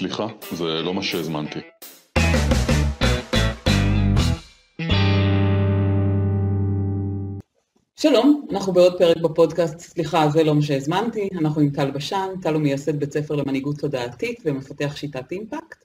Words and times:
סליחה, 0.00 0.26
זה 0.52 0.64
לא 0.64 0.94
מה 0.94 1.02
שהזמנתי. 1.02 1.58
שלום, 7.96 8.46
אנחנו 8.52 8.72
בעוד 8.72 8.98
פרק 8.98 9.16
בפודקאסט, 9.16 9.78
סליחה, 9.78 10.28
זה 10.28 10.44
לא 10.44 10.54
מה 10.54 10.62
שהזמנתי, 10.62 11.28
אנחנו 11.38 11.60
עם 11.60 11.70
טל 11.70 11.90
בשן, 11.90 12.26
טל 12.42 12.54
הוא 12.54 12.62
מייסד 12.62 13.00
בית 13.00 13.12
ספר 13.12 13.34
למנהיגות 13.34 13.78
תודעתית 13.78 14.40
ומפתח 14.44 14.96
שיטת 14.96 15.32
אימפקט, 15.32 15.84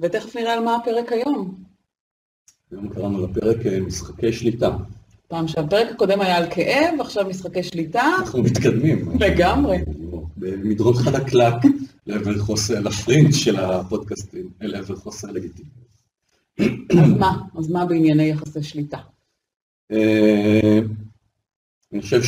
ותכף 0.00 0.36
נראה 0.36 0.52
על 0.52 0.64
מה 0.64 0.76
הפרק 0.76 1.12
היום. 1.12 1.54
היום 2.70 2.88
קראנו 2.88 3.26
לפרק 3.26 3.66
אה, 3.66 3.80
משחקי 3.80 4.32
שליטה. 4.32 4.70
פעם 5.28 5.48
שהפרק 5.48 5.90
הקודם 5.90 6.20
היה 6.20 6.36
על 6.36 6.50
כאב, 6.50 7.00
עכשיו 7.00 7.24
משחקי 7.28 7.62
שליטה. 7.62 8.02
אנחנו 8.18 8.42
מתקדמים. 8.42 9.08
לגמרי. 9.20 9.78
במדרון 10.36 10.94
חלקלק 10.94 11.54
לעבר 12.10 12.38
חוסר, 12.38 12.80
לפרינץ' 12.80 13.34
של 13.34 13.56
הפודקאסטים, 13.56 14.50
לעבר 14.60 14.96
חוסר 14.96 15.30
לגיטימיות. 15.30 15.90
אז 16.90 17.12
מה? 17.18 17.42
אז 17.58 17.70
מה 17.70 17.86
בענייני 17.86 18.22
יחסי 18.22 18.62
שליטה? 18.62 18.98
אה, 19.92 20.78
אני 21.92 22.02
חושב 22.02 22.20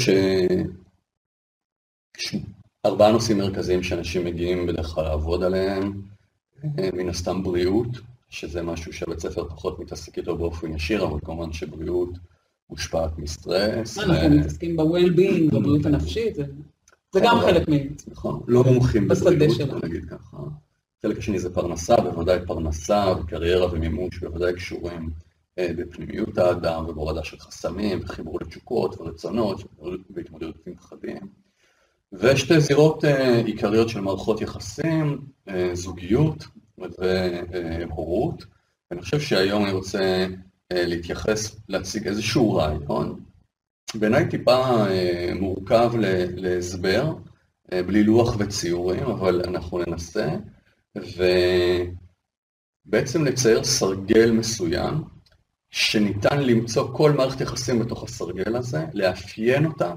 שארבעה 2.84 3.12
נושאים 3.12 3.38
מרכזיים 3.38 3.82
שאנשים 3.82 4.24
מגיעים 4.24 4.66
בדרך 4.66 4.86
כלל 4.86 5.04
לעבוד 5.04 5.42
עליהם, 5.42 6.02
אה, 6.78 6.88
מן 6.94 7.08
הסתם 7.08 7.42
בריאות, 7.42 7.88
שזה 8.30 8.62
משהו 8.62 8.92
שהבית 8.92 9.20
ספר 9.20 9.48
פחות 9.48 9.78
מתעסק 9.78 10.18
איתו 10.18 10.36
באופן 10.36 10.74
ישיר, 10.74 11.04
אבל 11.04 11.18
כמובן 11.24 11.52
שבריאות 11.52 12.18
מושפעת 12.70 13.18
מסטרס. 13.18 13.98
אנחנו 13.98 14.30
מתעסקים 14.30 14.76
ב-well-being, 14.76 15.54
בבריאות 15.54 15.86
הנפשית, 15.86 16.36
זה 17.12 17.20
גם 17.24 17.40
חלק 17.40 17.68
מ... 17.68 17.72
נכון, 18.06 18.42
לא 18.46 18.64
מומחים 18.64 19.08
בבריאות, 19.08 19.84
נגיד 19.84 20.04
ככה. 20.10 20.36
חלק 21.02 21.18
השני 21.18 21.38
זה 21.38 21.54
פרנסה, 21.54 21.96
בוודאי 21.96 22.38
פרנסה 22.46 23.14
וקריירה 23.20 23.72
ומימוש 23.72 24.18
בוודאי 24.18 24.54
קשורים 24.54 25.10
אה, 25.58 25.68
בפנימיות 25.76 26.38
האדם 26.38 26.84
ובהורדה 26.88 27.24
של 27.24 27.38
חסמים 27.38 28.00
וחיבור 28.02 28.38
לתשוקות 28.40 29.00
ורצונות 29.00 29.62
והתמודדות 30.10 30.66
עם 30.66 30.74
פחדים. 30.74 31.28
ושתי 32.12 32.60
זירות 32.60 33.04
אה, 33.04 33.38
עיקריות 33.38 33.88
של 33.88 34.00
מערכות 34.00 34.40
יחסים, 34.40 35.18
אה, 35.48 35.70
זוגיות 35.74 36.44
והורות. 36.78 38.44
אני 38.90 39.02
חושב 39.02 39.20
שהיום 39.20 39.64
אני 39.64 39.72
רוצה 39.72 40.26
להתייחס, 40.72 41.56
להציג 41.68 42.08
איזשהו 42.08 42.54
רעיון, 42.54 43.20
בעיניי 43.94 44.28
טיפה 44.28 44.86
מורכב 45.40 45.92
להסבר, 46.36 47.12
בלי 47.86 48.04
לוח 48.04 48.36
וציורים, 48.38 49.02
אבל 49.02 49.42
אנחנו 49.44 49.78
ננסה, 49.78 50.28
ובעצם 52.86 53.24
לצייר 53.24 53.64
סרגל 53.64 54.30
מסוים, 54.30 55.04
שניתן 55.70 56.40
למצוא 56.40 56.88
כל 56.92 57.12
מערכת 57.12 57.40
יחסים 57.40 57.78
בתוך 57.78 58.02
הסרגל 58.04 58.56
הזה, 58.56 58.84
לאפיין 58.94 59.66
אותה 59.66 59.94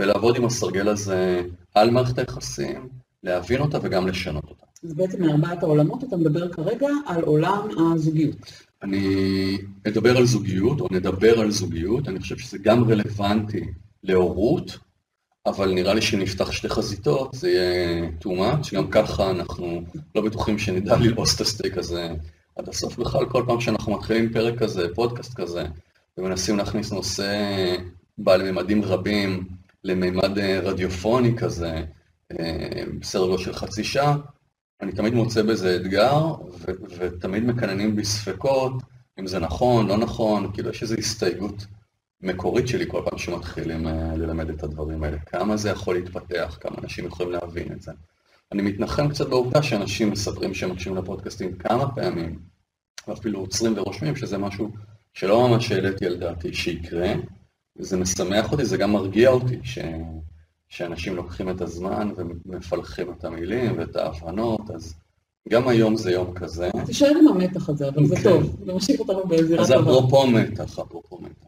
ולעבוד 0.00 0.36
עם 0.36 0.44
הסרגל 0.44 0.88
הזה 0.88 1.42
על 1.74 1.90
מערכת 1.90 2.18
היחסים, 2.18 2.88
להבין 3.22 3.60
אותה 3.60 3.78
וגם 3.82 4.06
לשנות 4.06 4.44
אותה. 4.44 4.66
אז 4.84 4.94
בעצם 4.94 5.22
מארבעת 5.22 5.62
העולמות 5.62 6.04
אתה 6.04 6.16
מדבר 6.16 6.52
כרגע 6.52 6.88
על 7.06 7.22
עולם 7.22 7.68
הזוגיות. 7.78 8.36
אני 8.86 9.58
אדבר 9.88 10.16
על 10.16 10.24
זוגיות, 10.24 10.80
או 10.80 10.86
נדבר 10.90 11.40
על 11.40 11.50
זוגיות, 11.50 12.08
אני 12.08 12.20
חושב 12.20 12.38
שזה 12.38 12.58
גם 12.58 12.90
רלוונטי 12.90 13.64
להורות, 14.02 14.78
אבל 15.46 15.72
נראה 15.72 15.94
לי 15.94 16.02
שנפתח 16.02 16.52
שתי 16.52 16.68
חזיתות, 16.68 17.34
זה 17.34 17.50
יהיה 17.50 18.08
too 18.20 18.28
much, 18.28 18.74
גם 18.74 18.90
ככה 18.90 19.30
אנחנו 19.30 19.82
לא 20.14 20.22
בטוחים 20.22 20.58
שנדע 20.58 20.96
ללעוס 20.96 21.36
את 21.36 21.40
הסטייק 21.40 21.78
הזה 21.78 22.08
עד 22.56 22.68
הסוף. 22.68 22.98
בכלל, 22.98 23.26
כל 23.28 23.44
פעם 23.46 23.60
שאנחנו 23.60 23.92
מתחילים 23.92 24.32
פרק 24.32 24.58
כזה, 24.58 24.94
פודקאסט 24.94 25.34
כזה, 25.34 25.64
ומנסים 26.18 26.56
להכניס 26.56 26.92
נושא 26.92 27.76
בעל 28.18 28.50
ממדים 28.50 28.84
רבים 28.84 29.44
למימד 29.84 30.38
רדיופוני 30.38 31.36
כזה, 31.36 31.84
אה, 32.40 32.82
בסדר 33.00 33.26
גודל 33.26 33.42
של 33.42 33.52
חצי 33.52 33.84
שעה, 33.84 34.16
אני 34.80 34.92
תמיד 34.92 35.14
מוצא 35.14 35.42
בזה 35.42 35.76
אתגר, 35.76 36.34
ו- 36.50 36.72
ותמיד 36.98 37.44
מקננים 37.44 37.96
בי 37.96 38.04
ספקות, 38.04 38.72
אם 39.18 39.26
זה 39.26 39.38
נכון, 39.38 39.86
לא 39.86 39.96
נכון, 39.96 40.52
כאילו 40.52 40.70
יש 40.70 40.82
איזו 40.82 40.94
הסתייגות 40.94 41.66
מקורית 42.20 42.68
שלי 42.68 42.84
כל 42.88 43.02
פעם 43.04 43.18
שמתחילים 43.18 43.86
uh, 43.86 43.90
ללמד 44.16 44.50
את 44.50 44.62
הדברים 44.62 45.02
האלה. 45.02 45.18
כמה 45.18 45.56
זה 45.56 45.70
יכול 45.70 45.94
להתפתח, 45.94 46.58
כמה 46.60 46.76
אנשים 46.82 47.06
יכולים 47.06 47.32
להבין 47.32 47.72
את 47.72 47.82
זה. 47.82 47.92
אני 48.52 48.62
מתנחם 48.62 49.08
קצת 49.08 49.28
בעובדה 49.28 49.62
שאנשים 49.62 50.10
מספרים 50.10 50.54
שהם 50.54 50.70
מקשיבים 50.70 50.98
לפודקאסטים 50.98 51.56
כמה 51.56 51.94
פעמים, 51.94 52.38
ואפילו 53.08 53.40
עוצרים 53.40 53.72
ורושמים 53.76 54.16
שזה 54.16 54.38
משהו 54.38 54.70
שלא 55.14 55.48
ממש 55.48 55.72
העליתי 55.72 56.06
על 56.06 56.16
דעתי 56.16 56.54
שיקרה, 56.54 57.12
וזה 57.76 57.96
משמח 57.96 58.52
אותי, 58.52 58.64
זה 58.64 58.76
גם 58.76 58.92
מרגיע 58.92 59.30
אותי, 59.30 59.58
ש... 59.62 59.78
שאנשים 60.68 61.16
לוקחים 61.16 61.50
את 61.50 61.60
הזמן 61.60 62.10
ומפלחים 62.16 63.12
את 63.12 63.24
המילים 63.24 63.78
ואת 63.78 63.96
ההבנות, 63.96 64.70
אז 64.74 64.94
גם 65.48 65.68
היום 65.68 65.96
זה 65.96 66.10
יום 66.10 66.34
כזה. 66.34 66.70
תישאר 66.86 67.08
עם 67.08 67.28
המתח 67.28 67.68
הזה, 67.68 67.88
אבל 67.88 68.06
זה 68.06 68.14
אוקיי. 68.16 68.32
טוב, 68.32 68.56
זה 68.66 68.74
משאיר 68.74 68.98
אותנו 68.98 69.26
בזירה 69.26 69.66
טובה. 69.66 69.76
אז 69.76 69.82
אפרופו 69.82 70.26
מתח, 70.26 70.78
אפרופו 70.78 71.18
מתח. 71.22 71.46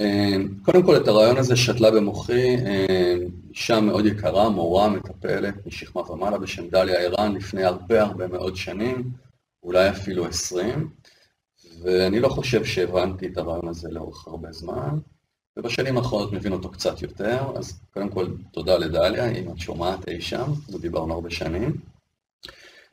אה, 0.00 0.36
קודם 0.64 0.82
כל, 0.82 0.96
את 0.96 1.08
הרעיון 1.08 1.36
הזה 1.36 1.56
שתלה 1.56 1.90
במוחי 1.90 2.56
אה, 2.56 3.14
אישה 3.50 3.80
מאוד 3.80 4.06
יקרה, 4.06 4.48
מורה, 4.48 4.88
מטפלת, 4.88 5.66
משכמה 5.66 6.10
ומעלה, 6.10 6.38
בשם 6.38 6.68
דליה 6.68 7.00
ערן, 7.00 7.34
לפני 7.34 7.64
הרבה 7.64 8.02
הרבה 8.02 8.26
מאוד 8.26 8.56
שנים, 8.56 9.10
אולי 9.62 9.90
אפילו 9.90 10.26
עשרים, 10.26 10.90
ואני 11.82 12.20
לא 12.20 12.28
חושב 12.28 12.64
שהבנתי 12.64 13.26
את 13.26 13.38
הרעיון 13.38 13.68
הזה 13.68 13.88
לאורך 13.90 14.26
הרבה 14.26 14.52
זמן. 14.52 14.98
ובשנים 15.56 15.96
האחרונות 15.96 16.32
מבין 16.32 16.52
אותו 16.52 16.70
קצת 16.70 17.02
יותר, 17.02 17.52
אז 17.56 17.80
קודם 17.94 18.08
כל 18.08 18.26
תודה 18.52 18.78
לדליה, 18.78 19.30
אם 19.30 19.52
את 19.52 19.58
שומעת 19.58 20.08
אי 20.08 20.20
שם, 20.20 20.52
ודיברנו 20.72 21.14
הרבה 21.14 21.30
שנים. 21.30 21.80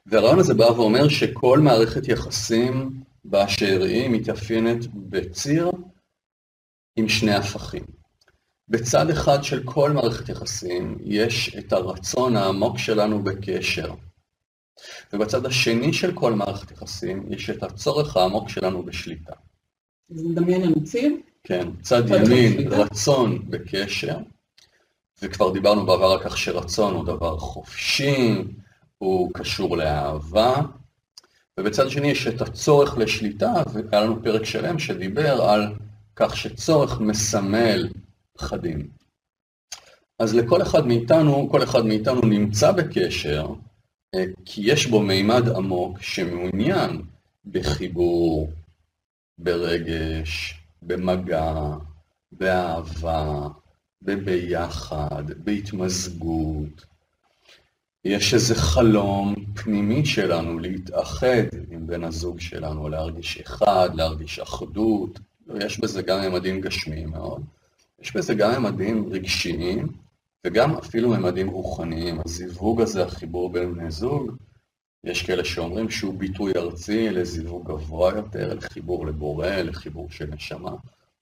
והרעיון 0.06 0.40
הזה 0.40 0.54
בא 0.54 0.64
ואומר 0.64 1.10
שכל 1.10 1.60
מערכת 1.60 2.08
יחסים 2.08 3.04
באשר 3.26 3.82
היא 3.84 4.10
מתאפיינת 4.10 4.88
בציר 4.94 5.72
עם 6.96 7.10
שני 7.10 7.36
הפכים. 7.36 7.84
בצד 8.68 9.10
אחד 9.10 9.44
של 9.44 9.64
כל 9.66 9.92
מערכת 9.92 10.30
יחסים 10.30 10.98
יש 11.04 11.56
את 11.58 11.74
הרצון 11.74 12.36
העמוק 12.36 12.78
שלנו 12.78 13.24
בקשר. 13.24 13.94
ובצד 15.14 15.46
השני 15.46 15.94
של 15.94 16.16
כל 16.16 16.34
מערכת 16.34 16.72
יחסים 16.72 17.26
יש 17.32 17.50
את 17.50 17.64
הצורך 17.64 18.18
העמוק 18.18 18.50
שלנו 18.50 18.84
בשליטה. 18.84 19.34
אז 20.12 20.24
נדמיין 20.24 20.62
לנו 20.62 20.84
ציר? 20.84 21.16
כן, 21.50 21.68
צד 21.82 22.04
ימין, 22.10 22.68
רצון 22.74 23.40
בקשר, 23.50 24.18
וכבר 25.22 25.54
דיברנו 25.54 25.86
בעבר 25.86 26.12
על 26.12 26.20
כך 26.24 26.38
שרצון 26.38 26.94
הוא 26.94 27.06
דבר 27.06 27.40
חופשי, 27.40 28.44
הוא 28.98 29.32
קשור 29.34 29.78
לאהבה, 29.78 30.62
ובצד 31.60 31.90
שני 31.90 32.08
יש 32.08 32.28
את 32.28 32.42
הצורך 32.42 32.98
לשליטה, 32.98 33.54
והיה 33.74 34.04
לנו 34.04 34.24
פרק 34.24 34.46
שלם 34.46 34.80
שדיבר 34.80 35.42
על 35.42 35.76
כך 36.16 36.38
שצורך 36.38 37.00
מסמל 37.00 37.90
פחדים. 38.38 38.88
אז 40.20 40.36
לכל 40.36 40.62
אחד 40.62 40.88
מאיתנו, 40.88 41.50
כל 41.52 41.64
אחד 41.64 41.86
מאיתנו 41.86 42.22
נמצא 42.22 42.72
בקשר, 42.72 43.48
אה, 44.16 44.24
כי 44.46 44.62
יש 44.66 44.86
בו 44.86 45.02
מימד 45.02 45.50
עמוק 45.50 46.02
שמעוניין 46.02 47.02
בחיבור, 47.46 48.52
ברגש, 49.38 50.60
במגע, 50.82 51.54
באהבה, 52.32 53.48
בביחד, 54.02 55.24
בהתמזגות. 55.44 56.86
יש 58.06 58.34
איזה 58.34 58.56
חלום 58.56 59.36
פנימי 59.56 60.06
שלנו 60.06 60.60
להתאחד 60.60 61.44
עם 61.72 61.88
בן 61.88 62.04
הזוג 62.04 62.40
שלנו, 62.40 62.90
להרגיש 62.90 63.38
אחד, 63.38 63.90
להרגיש 63.94 64.40
אחדות. 64.40 65.20
יש 65.56 65.80
בזה 65.80 66.02
גם 66.02 66.22
ממדים 66.22 66.62
גשמיים 66.62 67.10
מאוד. 67.10 67.42
יש 68.02 68.16
בזה 68.16 68.34
גם 68.34 68.64
ממדים 68.64 69.10
רגשיים, 69.12 69.88
וגם 70.46 70.78
אפילו 70.78 71.10
ממדים 71.10 71.48
רוחניים. 71.48 72.20
הזיווג 72.26 72.82
הזה, 72.82 73.04
החיבור 73.04 73.52
בין 73.52 73.74
בני 73.74 73.92
זוג, 73.92 74.32
יש 75.04 75.24
כאלה 75.24 75.46
שאומרים 75.46 75.90
שהוא 75.90 76.14
ביטוי 76.14 76.52
ארצי 76.56 77.10
לזיווג 77.10 77.68
גבוה 77.68 78.14
יותר, 78.16 78.54
לחיבור 78.54 79.06
לבורא, 79.06 79.48
לחיבור 79.48 80.10
של 80.10 80.26
נשמה. 80.26 80.72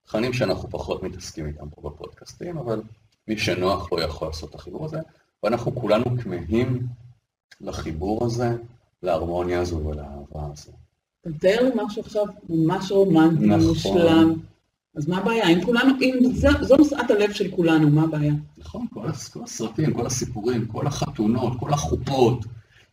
תכנים 0.05 0.33
שאנחנו 0.33 0.69
פחות 0.69 1.03
מתעסקים 1.03 1.47
איתם 1.47 1.69
פה 1.69 1.89
בפודקאסטים, 1.89 2.57
אבל 2.57 2.81
מי 3.27 3.37
שנוח 3.37 3.91
לו 3.91 4.01
יכול 4.01 4.27
לעשות 4.27 4.49
את 4.49 4.55
החיבור 4.55 4.85
הזה, 4.85 4.97
ואנחנו 5.43 5.75
כולנו 5.75 6.05
כמהים 6.23 6.87
לחיבור 7.61 8.25
הזה, 8.25 8.55
להרמוניה 9.03 9.61
הזו 9.61 9.75
ולאהבה 9.77 10.51
הזו. 10.53 10.71
אתה 11.21 11.29
מתאר 11.29 11.63
לי 11.63 11.69
משהו 11.75 12.01
עכשיו 12.01 12.25
ממש 12.49 12.91
רומנטי, 12.91 13.45
נכון. 13.45 13.67
מושלם. 13.67 14.33
אז 14.95 15.07
מה 15.07 15.17
הבעיה? 15.17 15.49
אם 15.49 15.65
כולנו, 15.65 15.93
אם 16.01 16.19
זו, 16.33 16.47
זו 16.61 16.75
נושאת 16.75 17.11
הלב 17.11 17.31
של 17.31 17.51
כולנו, 17.51 17.89
מה 17.89 18.03
הבעיה? 18.03 18.33
נכון, 18.57 18.85
כל, 18.93 19.11
כל 19.33 19.43
הסרטים, 19.43 19.93
כל 19.93 20.05
הסיפורים, 20.05 20.65
כל 20.65 20.87
החתונות, 20.87 21.53
כל 21.59 21.73
החופות, 21.73 22.45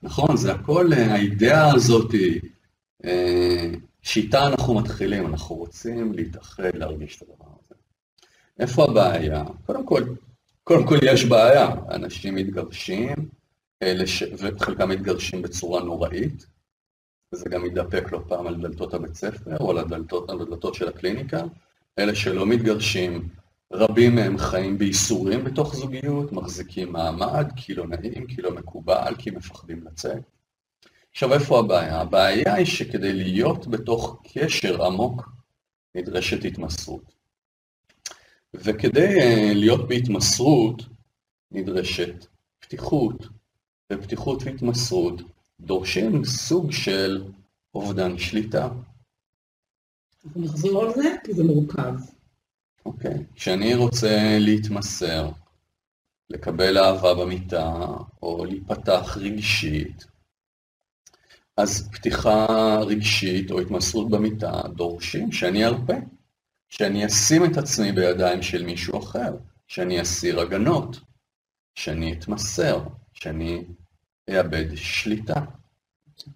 נכון, 0.04 0.36
זה 0.36 0.52
הכל 0.52 0.92
אה, 0.92 1.14
האידאה 1.14 1.74
הזאת, 1.74 2.14
שאיתה 4.02 4.46
אנחנו 4.46 4.74
מתחילים, 4.74 5.26
אנחנו 5.26 5.56
רוצים 5.56 6.12
להתאחד, 6.12 6.62
להרגיש 6.74 7.16
את 7.16 7.22
הדבר 7.22 7.50
הזה. 7.50 7.74
איפה 8.58 8.84
הבעיה? 8.84 9.44
קודם 9.66 9.86
כל, 9.86 10.02
קודם 10.64 10.86
כל 10.86 10.98
יש 11.02 11.24
בעיה, 11.24 11.68
אנשים 11.90 12.34
מתגרשים, 12.34 13.14
לש... 13.84 14.22
וחלקם 14.38 14.88
מתגרשים 14.88 15.42
בצורה 15.42 15.82
נוראית, 15.82 16.46
וזה 17.32 17.44
גם 17.48 17.62
מתדפק 17.62 18.12
לא 18.12 18.20
פעם 18.28 18.46
על 18.46 18.54
דלתות 18.54 18.94
הבית 18.94 19.14
ספר 19.14 19.56
או 19.60 19.70
על 19.70 19.78
הדלתות, 19.78 20.30
על 20.30 20.40
הדלתות 20.40 20.74
של 20.74 20.88
הקליניקה. 20.88 21.42
אלה 21.98 22.14
שלא 22.14 22.46
מתגרשים, 22.46 23.28
רבים 23.75 24.15
מהם 24.15 24.38
חיים 24.38 24.79
בייסורים 24.79 25.44
בתוך 25.44 25.75
זוגיות, 25.75 26.32
מחזיקים 26.32 26.93
מעמד, 26.93 27.47
כי 27.56 27.75
לא 27.75 27.87
נעים, 27.87 28.26
כי 28.26 28.43
לא 28.43 28.50
מקובל, 28.50 29.15
כי 29.19 29.31
מפחדים 29.31 29.85
לצאת. 29.85 30.23
עכשיו, 31.11 31.32
איפה 31.32 31.59
הבעיה? 31.59 32.00
הבעיה 32.00 32.55
היא 32.55 32.67
שכדי 32.67 33.12
להיות 33.12 33.67
בתוך 33.67 34.23
קשר 34.32 34.85
עמוק, 34.85 35.31
נדרשת 35.94 36.44
התמסרות. 36.44 37.15
וכדי 38.55 39.21
uh, 39.21 39.55
להיות 39.55 39.88
בהתמסרות, 39.88 40.82
נדרשת 41.50 42.26
פתיחות, 42.61 43.26
ופתיחות 43.93 44.43
והתמסרות 44.43 45.23
דורשים 45.61 46.25
סוג 46.25 46.73
של 46.73 47.25
אובדן 47.75 48.19
שליטה. 48.19 48.69
אנחנו 50.25 50.43
נחזור 50.43 50.82
על 50.82 50.94
זה, 50.94 51.15
כי 51.25 51.32
זה 51.32 51.44
מורכב. 51.44 52.13
אוקיי. 52.86 53.25
כשאני 53.34 53.75
רוצה 53.75 54.38
להתמסר, 54.40 55.31
לקבל 56.31 56.78
אהבה 56.78 57.14
במיטה, 57.14 57.86
או 58.22 58.44
להיפתח 58.44 59.16
רגשית, 59.20 60.06
אז 61.56 61.88
פתיחה 61.92 62.46
רגשית 62.86 63.50
או 63.50 63.60
התמסרות 63.60 64.10
במיטה 64.10 64.62
דורשים 64.69 65.32
שאני 65.32 65.64
ארפה, 65.64 65.94
שאני 66.69 67.06
אשים 67.06 67.44
את 67.44 67.56
עצמי 67.56 67.92
בידיים 67.92 68.42
של 68.42 68.64
מישהו 68.64 68.98
אחר, 68.98 69.37
שאני 69.66 70.02
אסיר 70.02 70.40
הגנות, 70.40 71.00
שאני 71.75 72.12
אתמסר, 72.12 72.84
שאני 73.12 73.64
אאבד 74.30 74.76
שליטה. 74.76 75.44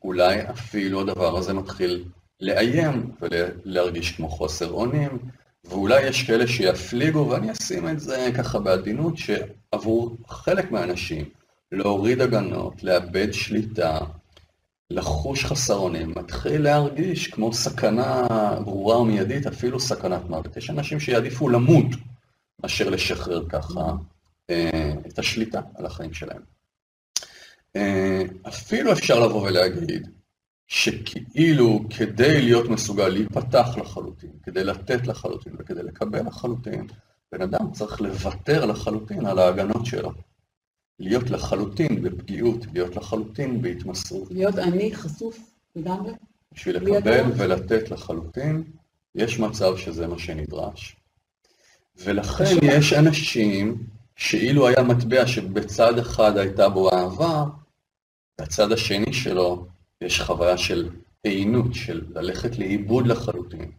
אולי 0.03 0.51
אפילו 0.51 1.01
הדבר 1.01 1.39
הזה 1.39 1.53
מתחיל 1.53 2.05
לאיים 2.41 3.13
ולהרגיש 3.21 4.17
כמו 4.17 4.29
חוסר 4.29 4.71
אונים, 4.71 5.19
ואולי 5.69 6.07
יש 6.07 6.23
כאלה 6.23 6.47
שיפליגו, 6.47 7.29
ואני 7.29 7.53
אשים 7.53 7.89
את 7.89 8.01
זה 8.01 8.31
ככה 8.37 8.59
בעדינות, 8.59 9.15
שעבור 9.17 10.17
חלק 10.29 10.71
מהאנשים 10.71 11.25
להוריד 11.73 12.21
הגנות, 12.21 12.83
לאבד 12.83 13.33
שליטה, 13.33 13.99
לחוש 14.91 15.45
חסר 15.45 15.75
אונים, 15.75 16.13
מתחיל 16.17 16.63
להרגיש 16.63 17.27
כמו 17.27 17.53
סכנה 17.53 18.23
ברורה 18.65 19.01
ומיידית, 19.01 19.47
אפילו 19.47 19.81
סכנת 19.81 20.25
מוות. 20.29 20.57
יש 20.57 20.71
אנשים 20.71 21.01
שיעדיפו 21.01 21.49
למות 21.49 21.87
מאשר 22.63 22.91
לשחרר 22.91 23.49
ככה 23.49 23.93
אה, 24.51 24.93
את 25.07 25.19
השליטה 25.19 25.61
על 25.75 25.87
החיים 25.87 26.15
שלהם. 26.15 26.43
אה, 27.77 28.23
אפילו 28.49 28.93
אפשר 28.93 29.27
לבוא 29.27 29.43
ולהגיד 29.43 30.09
שכאילו 30.69 31.81
כדי 31.97 32.43
להיות 32.43 32.69
מסוגל 32.69 33.09
להיפתח 33.09 33.69
לחלוטין, 33.77 34.31
כדי 34.43 34.65
לתת 34.65 35.07
לחלוטין 35.07 35.53
וכדי 35.59 35.83
לקבל 35.83 36.27
לחלוטין, 36.27 36.87
בן 37.33 37.43
אדם 37.43 37.73
צריך 37.73 38.01
לוותר 38.01 38.67
לחלוטין 38.67 39.27
על 39.27 39.39
ההגנות 39.39 39.87
שלו. 39.87 40.13
להיות 41.01 41.31
לחלוטין 41.31 42.03
בפגיעות, 42.03 42.67
להיות 42.73 42.97
לחלוטין 42.97 43.63
בהתמסרות. 43.63 44.31
להיות 44.31 44.59
אני 44.59 44.95
חשוף 44.95 45.39
לגמרי? 45.77 46.13
בשביל 46.53 46.77
לקבל 46.77 47.25
ולתת 47.37 47.91
לחלוטין, 47.91 48.65
יש 49.15 49.39
מצב 49.39 49.77
שזה 49.77 50.07
מה 50.07 50.19
שנדרש. 50.19 50.97
ולכן 51.97 52.57
יש 52.63 52.93
אנשים 52.93 53.87
שאילו 54.17 54.69
היה 54.69 54.83
מטבע 54.83 55.27
שבצד 55.27 55.99
אחד 55.99 56.37
הייתה 56.37 56.69
בו 56.69 56.91
אהבה, 56.93 57.45
בצד 58.41 58.73
השני 58.73 59.13
שלו 59.13 59.67
יש 60.01 60.21
חוויה 60.21 60.59
של 60.59 60.91
עינות, 61.23 61.75
של 61.75 62.05
ללכת 62.15 62.59
לאיבוד 62.59 63.07
לחלוטין. 63.07 63.73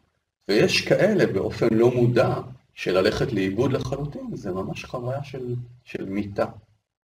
ויש 0.47 0.81
כאלה 0.81 1.33
באופן 1.33 1.67
לא 1.71 1.91
מודע 1.91 2.35
של 2.73 2.97
ללכת 2.97 3.33
לאיבוד 3.33 3.71
לחלוטין, 3.71 4.35
זה 4.35 4.51
ממש 4.51 4.85
חוויה 4.85 5.23
של, 5.23 5.55
של 5.83 6.05
מיתה. 6.05 6.45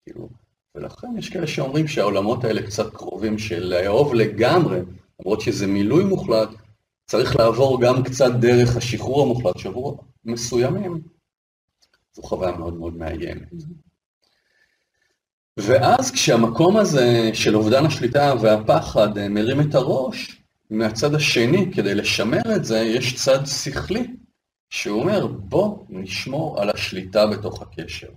כאילו, 0.05 0.29
ולכן 0.75 1.07
יש 1.17 1.29
כאלה 1.29 1.47
שאומרים 1.47 1.87
שהעולמות 1.87 2.43
האלה 2.43 2.63
קצת 2.63 2.93
קרובים 2.93 3.37
של 3.37 3.63
לאהוב 3.63 4.13
לגמרי, 4.13 4.79
למרות 5.19 5.41
שזה 5.41 5.67
מילוי 5.67 6.03
מוחלט, 6.03 6.49
צריך 7.05 7.35
לעבור 7.35 7.81
גם 7.81 8.03
קצת 8.03 8.31
דרך 8.41 8.77
השחרור 8.77 9.21
המוחלט, 9.23 9.57
שעבור 9.57 10.03
מסוימים 10.25 11.01
זו 12.13 12.21
חוויה 12.21 12.57
מאוד 12.57 12.73
מאוד 12.73 12.97
מאיימת. 12.97 13.53
ואז 15.57 16.11
כשהמקום 16.11 16.77
הזה 16.77 17.29
של 17.33 17.55
אובדן 17.55 17.85
השליטה 17.85 18.33
והפחד 18.41 19.17
אה, 19.17 19.29
מרים 19.29 19.61
את 19.61 19.75
הראש, 19.75 20.41
מהצד 20.69 21.15
השני, 21.15 21.71
כדי 21.73 21.95
לשמר 21.95 22.55
את 22.55 22.65
זה, 22.65 22.79
יש 22.79 23.15
צד 23.15 23.45
שכלי, 23.45 24.07
שהוא 24.69 25.01
אומר, 25.01 25.27
בוא 25.27 25.85
נשמור 25.89 26.61
על 26.61 26.69
השליטה 26.69 27.27
בתוך 27.27 27.61
הקשר. 27.61 28.07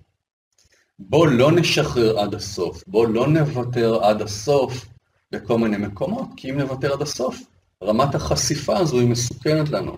בוא 0.99 1.27
לא 1.27 1.53
נשחרר 1.53 2.19
עד 2.19 2.35
הסוף, 2.35 2.85
בוא 2.87 3.07
לא 3.07 3.27
נוותר 3.27 4.05
עד 4.05 4.23
הסוף 4.23 4.87
בכל 5.33 5.59
מיני 5.59 5.77
מקומות, 5.77 6.29
כי 6.37 6.51
אם 6.51 6.59
נוותר 6.59 6.93
עד 6.93 7.03
הסוף, 7.03 7.43
רמת 7.83 8.15
החשיפה 8.15 8.79
הזו 8.79 9.01
היא 9.01 9.09
מסוכנת 9.09 9.69
לנו. 9.69 9.97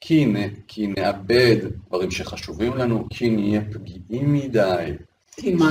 כי, 0.00 0.26
נ, 0.26 0.36
כי 0.68 0.86
נאבד 0.86 1.56
דברים 1.88 2.10
שחשובים 2.10 2.76
לנו, 2.76 3.06
כי 3.10 3.30
נהיה 3.30 3.60
פגיעים 3.72 4.32
מדי. 4.32 4.92
כי 5.40 5.54
מה 5.54 5.70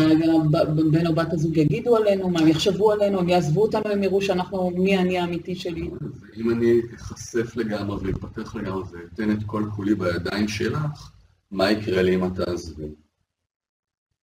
בן 0.92 1.08
או 1.08 1.16
בת 1.16 1.34
הזוג 1.34 1.58
יגידו 1.58 1.96
עלינו, 1.96 2.30
מה 2.30 2.40
הם 2.40 2.48
יחשבו 2.48 2.92
עלינו, 2.92 3.20
הם 3.20 3.30
יעזבו 3.30 3.62
אותנו, 3.62 3.92
הם 3.92 4.04
יראו 4.04 4.22
שאנחנו, 4.22 4.70
מי 4.70 4.98
אני 4.98 5.20
האמיתי 5.20 5.56
שלי. 5.56 5.90
אם 6.38 6.50
אני 6.50 6.82
אחשף 6.96 7.56
לגמרי 7.56 7.98
ואתפתח 7.98 8.56
לגמרי 8.56 8.84
ואתן 8.92 9.32
את 9.32 9.38
כל 9.46 9.64
כולי 9.76 9.96
בידיים 9.96 10.48
שלך, 10.48 11.12
מה 11.52 11.72
יקרה 11.72 12.02
לי 12.02 12.16
אם 12.16 12.26
את 12.26 12.32
תעזבי? 12.36 12.88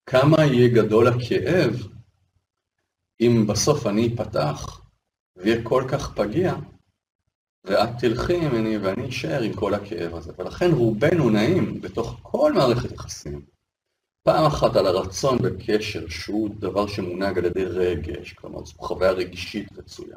כמה 0.07 0.45
יהיה 0.45 0.69
גדול 0.69 1.07
הכאב 1.07 1.89
אם 3.21 3.47
בסוף 3.47 3.87
אני 3.87 4.15
אפתח 4.15 4.81
ואהיה 5.37 5.63
כל 5.63 5.85
כך 5.89 6.15
פגיע, 6.15 6.55
ואת 7.65 7.89
תלכי 7.99 8.37
ממני 8.37 8.79
ואני 8.79 9.09
אשאר 9.09 9.43
עם 9.43 9.53
כל 9.53 9.75
הכאב 9.75 10.15
הזה. 10.15 10.33
ולכן 10.39 10.71
רובנו 10.73 11.31
נעים 11.31 11.81
בתוך 11.81 12.19
כל 12.23 12.53
מערכת 12.53 12.93
יחסים. 12.93 13.54
פעם 14.25 14.45
אחת 14.47 14.77
על 14.77 14.87
הרצון 14.87 15.39
בקשר, 15.39 16.09
שהוא 16.09 16.51
דבר 16.59 16.87
שמונהג 16.87 17.39
על 17.39 17.45
ידי 17.45 17.65
רגש, 17.65 18.33
כלומר 18.33 18.65
זו 18.65 18.73
חוויה 18.79 19.11
רגשית 19.11 19.69
רצויה. 19.79 20.17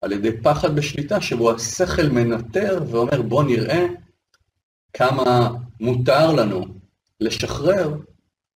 על 0.00 0.12
ידי 0.12 0.40
פחד 0.42 0.76
בשליטה, 0.76 1.20
שבו 1.20 1.50
השכל 1.50 2.08
מנטר 2.08 2.78
ואומר 2.90 3.22
בוא 3.22 3.44
נראה 3.44 3.86
כמה 4.92 5.50
מותר 5.80 6.32
לנו 6.32 6.64
לשחרר, 7.20 7.96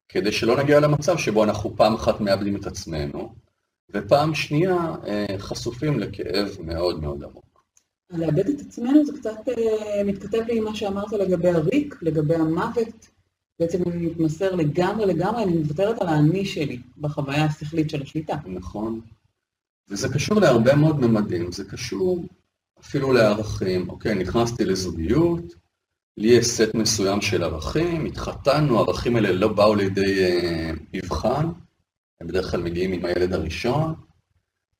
כדי 0.08 0.32
שלא 0.32 0.62
נגיע 0.62 0.80
למצב 0.80 1.18
שבו 1.18 1.44
אנחנו 1.44 1.76
פעם 1.76 1.94
אחת 1.94 2.20
מאבדים 2.20 2.56
את 2.56 2.66
עצמנו, 2.66 3.34
ופעם 3.90 4.34
שנייה 4.34 4.94
אה, 5.06 5.26
חשופים 5.38 6.00
לכאב 6.00 6.56
מאוד 6.60 7.00
מאוד 7.00 7.24
עמוק. 7.24 7.64
לאבד 8.10 8.48
את 8.48 8.60
עצמנו 8.60 9.04
זה 9.04 9.12
קצת 9.18 9.48
uh, 9.48 10.04
מתכתב 10.04 10.40
לי 10.48 10.58
עם 10.58 10.64
מה 10.64 10.74
שאמרת 10.74 11.12
לגבי 11.12 11.48
הריק, 11.48 11.94
לגבי 12.02 12.34
המוות. 12.34 13.08
בעצם 13.60 13.82
אני 13.86 14.06
מתמסר 14.06 14.54
לגמרי 14.54 15.06
לגמרי, 15.06 15.42
אני 15.42 15.52
מוותרת 15.52 16.02
על 16.02 16.08
האני 16.08 16.44
שלי 16.44 16.80
בחוויה 16.98 17.44
השכלית 17.44 17.90
של 17.90 18.02
השליטה. 18.02 18.36
נכון. 18.46 19.00
וזה 19.88 20.08
קשור 20.08 20.40
להרבה 20.40 20.74
מאוד 20.74 21.00
ממדים, 21.00 21.52
זה 21.52 21.64
קשור 21.64 22.24
אפילו 22.80 23.12
לערכים. 23.12 23.90
אוקיי, 23.90 24.14
נכנסתי 24.14 24.64
לזוגיות, 24.64 25.54
לי 26.16 26.28
יש 26.28 26.46
סט 26.46 26.74
מסוים 26.74 27.20
של 27.20 27.42
ערכים, 27.42 28.04
התחתנו, 28.04 28.78
הערכים 28.78 29.16
האלה 29.16 29.32
לא 29.32 29.48
באו 29.48 29.74
לידי 29.74 30.24
אה, 30.24 30.70
מבחן, 30.94 31.46
הם 32.20 32.26
בדרך 32.26 32.50
כלל 32.50 32.62
מגיעים 32.62 32.92
עם 32.92 33.04
הילד 33.04 33.32
הראשון, 33.32 33.94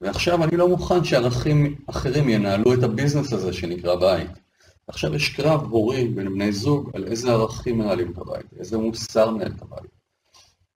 ועכשיו 0.01 0.45
אני 0.45 0.57
לא 0.57 0.69
מוכן 0.69 1.05
שערכים 1.05 1.77
אחרים 1.87 2.29
ינהלו 2.29 2.75
את 2.75 2.83
הביזנס 2.83 3.33
הזה 3.33 3.53
שנקרא 3.53 3.95
בית. 3.95 4.31
עכשיו 4.91 5.15
יש 5.15 5.29
קרב 5.29 5.63
הורי 5.71 6.09
בין 6.09 6.35
בני 6.35 6.53
זוג 6.53 6.91
על 6.95 7.05
איזה 7.05 7.33
ערכים 7.33 7.79
מנהלים 7.79 8.13
את 8.13 8.19
הבית, 8.19 8.47
איזה 8.59 8.79
מוסר 8.79 9.31
מנהל 9.31 9.53
את 9.57 9.63
הבית. 9.63 9.91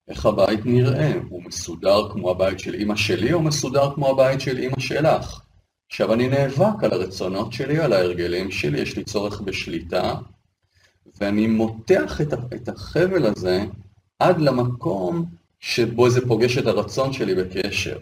איך 0.08 0.26
הבית 0.26 0.66
נראה, 0.66 1.12
הוא 1.28 1.42
מסודר 1.42 2.08
כמו 2.12 2.30
הבית 2.30 2.58
של 2.58 2.74
אימא 2.74 2.96
שלי 2.96 3.32
או 3.32 3.42
מסודר 3.42 3.94
כמו 3.94 4.08
הבית 4.08 4.40
של 4.40 4.58
אימא 4.58 4.80
שלך? 4.80 5.40
עכשיו 5.90 6.12
אני 6.12 6.28
נאבק 6.28 6.84
על 6.84 6.92
הרצונות 6.92 7.52
שלי, 7.52 7.78
על 7.78 7.92
ההרגלים 7.92 8.50
שלי, 8.50 8.80
יש 8.80 8.96
לי 8.96 9.04
צורך 9.04 9.40
בשליטה, 9.40 10.14
ואני 11.20 11.46
מותח 11.46 12.20
את 12.54 12.68
החבל 12.68 13.26
הזה 13.26 13.64
עד 14.18 14.40
למקום 14.40 15.24
שבו 15.60 16.10
זה 16.10 16.26
פוגש 16.26 16.58
את 16.58 16.66
הרצון 16.66 17.12
שלי 17.12 17.34
בקשר. 17.34 17.98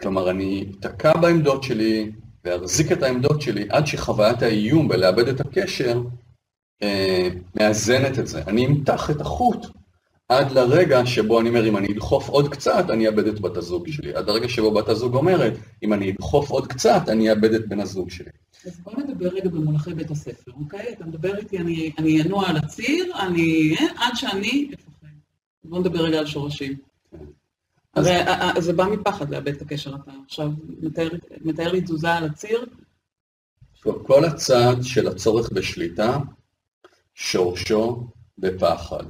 כלומר, 0.00 0.30
אני 0.30 0.66
אתקע 0.80 1.16
בעמדות 1.16 1.62
שלי 1.62 2.12
ואחזיק 2.44 2.92
את 2.92 3.02
העמדות 3.02 3.42
שלי 3.42 3.66
עד 3.68 3.86
שחוויית 3.86 4.42
האיום 4.42 4.88
בלאבד 4.88 5.28
את 5.28 5.40
הקשר 5.40 6.02
אה, 6.82 7.28
מאזנת 7.54 8.18
את 8.18 8.26
זה. 8.26 8.42
אני 8.46 8.66
אמתח 8.66 9.10
את 9.10 9.20
החוט 9.20 9.66
עד 10.28 10.50
לרגע 10.52 11.06
שבו 11.06 11.40
אני 11.40 11.48
אומר, 11.48 11.68
אם 11.68 11.76
אני 11.76 11.88
אדחוף 11.92 12.28
עוד 12.28 12.48
קצת, 12.48 12.84
אני 12.90 13.06
אאבד 13.06 13.26
את 13.26 13.40
בת 13.40 13.56
הזוג 13.56 13.88
שלי. 13.88 14.14
עד 14.14 14.28
הרגע 14.28 14.48
שבו 14.48 14.70
בת 14.74 14.88
הזוג 14.88 15.14
אומרת, 15.14 15.52
אם 15.82 15.92
אני 15.92 16.10
אדחוף 16.10 16.50
עוד 16.50 16.66
קצת, 16.66 17.02
אני 17.08 17.30
אאבד 17.30 17.54
את 17.54 17.68
בן 17.68 17.80
הזוג 17.80 18.10
שלי. 18.10 18.30
אז 18.66 18.80
בוא 18.80 18.92
נדבר 18.96 19.28
רגע 19.28 19.50
במונחי 19.50 19.94
בית 19.94 20.10
הספר, 20.10 20.52
אוקיי? 20.60 20.92
אתה 20.92 21.04
מדבר 21.04 21.36
איתי, 21.36 21.58
אני, 21.58 21.90
אני 21.98 22.22
אנוע 22.22 22.48
על 22.48 22.56
הציר, 22.56 23.12
אני... 23.20 23.74
אה, 23.80 23.86
עד 23.96 24.12
שאני. 24.14 24.70
בוא 25.64 25.78
נדבר 25.78 26.00
רגע 26.00 26.18
על 26.18 26.26
שורשים. 26.26 26.89
אז- 27.94 28.06
הרי 28.26 28.62
זה 28.62 28.72
בא 28.72 28.84
מפחד 28.84 29.30
לאבד 29.30 29.54
את 29.54 29.62
הקשר. 29.62 29.94
אתה 29.94 30.10
עכשיו 30.26 30.50
מתאר, 30.80 31.08
מתאר 31.40 31.72
לי 31.72 31.80
תזוזה 31.80 32.12
על 32.14 32.24
הציר, 32.24 32.66
כל 33.82 34.24
הצד 34.24 34.76
של 34.82 35.08
הצורך 35.08 35.52
בשליטה, 35.52 36.18
שורשו 37.14 38.08
בפחד. 38.38 39.04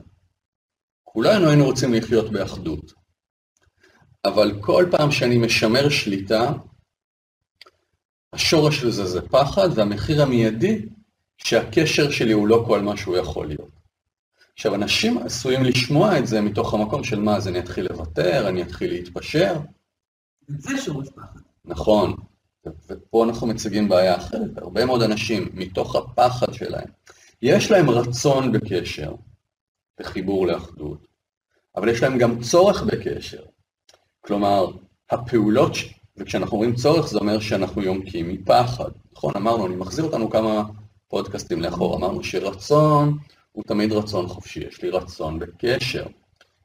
כולנו 1.05 1.49
היינו 1.49 1.65
רוצים 1.65 1.95
לחיות 1.95 2.33
באחדות, 2.33 2.93
אבל 4.25 4.59
כל 4.61 4.85
פעם 4.91 5.11
שאני 5.11 5.39
משמר 5.39 5.89
שליטה, 5.89 6.53
השורש 8.33 8.81
של 8.81 8.91
זה 8.91 9.05
זה 9.05 9.29
פחד, 9.29 9.69
והמחיר 9.75 10.23
המיידי 10.23 10.87
שהקשר 11.39 12.11
שלי 12.11 12.33
הוא 12.33 12.49
לא 12.49 12.65
כל 12.67 12.81
מה 12.81 12.97
שהוא 12.97 13.17
יכול 13.17 13.47
להיות. 13.49 13.80
עכשיו, 14.61 14.75
אנשים 14.75 15.19
עשויים 15.19 15.65
לשמוע 15.65 16.19
את 16.19 16.27
זה 16.27 16.41
מתוך 16.41 16.75
המקום 16.75 17.05
של 17.05 17.21
מה, 17.21 17.37
אז 17.37 17.49
אני 17.49 17.59
אתחיל 17.59 17.87
לוותר, 17.91 18.49
אני 18.49 18.63
אתחיל 18.63 18.91
להתפשר, 18.91 19.57
זה 20.49 20.79
שורש 20.85 21.09
פחד. 21.09 21.41
נכון, 21.65 22.17
ופה 22.89 23.25
אנחנו 23.25 23.47
מציגים 23.47 23.89
בעיה 23.89 24.17
אחרת. 24.17 24.59
הרבה 24.59 24.85
מאוד 24.85 25.03
אנשים, 25.03 25.49
מתוך 25.55 25.97
הפחד 25.97 26.53
שלהם, 26.53 26.89
יש 27.43 27.71
להם 27.71 27.91
רצון 27.91 28.53
בקשר, 28.53 29.15
בחיבור 30.01 30.47
לאחדות, 30.47 31.07
אבל 31.77 31.89
יש 31.89 32.03
להם 32.03 32.19
גם 32.19 32.41
צורך 32.41 32.83
בקשר. 32.83 33.43
כלומר, 34.21 34.67
הפעולות, 35.11 35.75
ש- 35.75 35.95
וכשאנחנו 36.17 36.57
אומרים 36.57 36.75
צורך 36.75 37.07
זה 37.07 37.19
אומר 37.19 37.41
שאנחנו 37.41 37.83
יונקים 37.83 38.29
מפחד. 38.29 38.91
נכון, 39.13 39.33
אמרנו, 39.37 39.67
אני 39.67 39.77
מחזיר 39.77 40.05
אותנו 40.05 40.31
כמה 40.31 40.63
פודקאסטים 41.09 41.61
לאחור, 41.61 41.97
אמרנו 41.97 42.25
שרצון 42.25 43.19
הוא 43.53 43.65
תמיד 43.67 43.93
רצון 43.93 44.27
חופשי, 44.27 44.61
יש 44.61 44.83
לי 44.83 44.91
רצון 44.91 45.39
בקשר. 45.39 46.07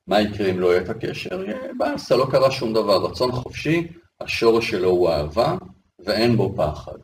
מה 0.07 0.21
יקרה 0.21 0.49
אם 0.49 0.59
לא 0.59 0.67
יהיה 0.67 0.81
את 0.81 0.89
הקשר? 0.89 1.43
באסה, 1.77 2.15
לא 2.15 2.27
קרה 2.31 2.51
שום 2.51 2.73
דבר. 2.73 3.05
רצון 3.05 3.31
חופשי, 3.31 3.87
השורש 4.21 4.69
שלו 4.69 4.89
הוא 4.89 5.09
אהבה, 5.09 5.57
ואין 5.99 6.37
בו 6.37 6.53
פחד. 6.57 6.97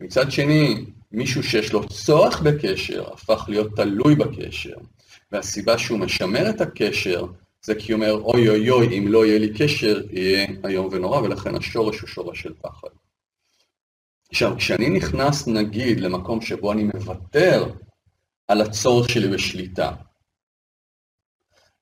מצד 0.00 0.30
שני, 0.30 0.84
מישהו 1.12 1.42
שיש 1.42 1.72
לו 1.72 1.88
צורך 1.88 2.42
בקשר, 2.42 3.12
הפך 3.12 3.44
להיות 3.48 3.76
תלוי 3.76 4.14
בקשר, 4.14 4.74
והסיבה 5.32 5.78
שהוא 5.78 5.98
משמר 5.98 6.50
את 6.50 6.60
הקשר, 6.60 7.26
זה 7.62 7.74
כי 7.74 7.92
הוא 7.92 8.00
אומר, 8.00 8.12
אוי 8.12 8.48
אוי 8.48 8.70
אוי, 8.70 8.98
אם 8.98 9.08
לא 9.08 9.26
יהיה 9.26 9.38
לי 9.38 9.52
קשר, 9.58 10.02
יהיה 10.10 10.46
איום 10.68 10.88
ונורא, 10.92 11.20
ולכן 11.20 11.54
השורש 11.54 12.00
הוא 12.00 12.08
שורש 12.08 12.42
של 12.42 12.52
פחד. 12.62 12.88
עכשיו, 14.30 14.54
כשאני 14.56 14.90
נכנס, 14.90 15.46
נגיד, 15.46 16.00
למקום 16.00 16.40
שבו 16.40 16.72
אני 16.72 16.84
מוותר 16.94 17.66
על 18.48 18.60
הצורך 18.60 19.08
שלי 19.10 19.28
בשליטה, 19.28 19.92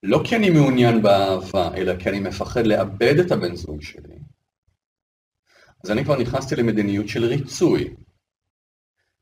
לא 0.02 0.20
כי 0.24 0.36
אני 0.36 0.50
מעוניין 0.50 1.02
באהבה, 1.02 1.74
אלא 1.74 1.96
כי 1.96 2.08
אני 2.08 2.20
מפחד 2.20 2.66
לאבד 2.66 3.18
את 3.18 3.32
הבן 3.32 3.54
זוג 3.54 3.82
שלי, 3.82 4.18
אז 5.84 5.90
אני 5.90 6.04
כבר 6.04 6.18
נכנסתי 6.18 6.56
למדיניות 6.56 7.08
של 7.08 7.24
ריצוי. 7.24 7.94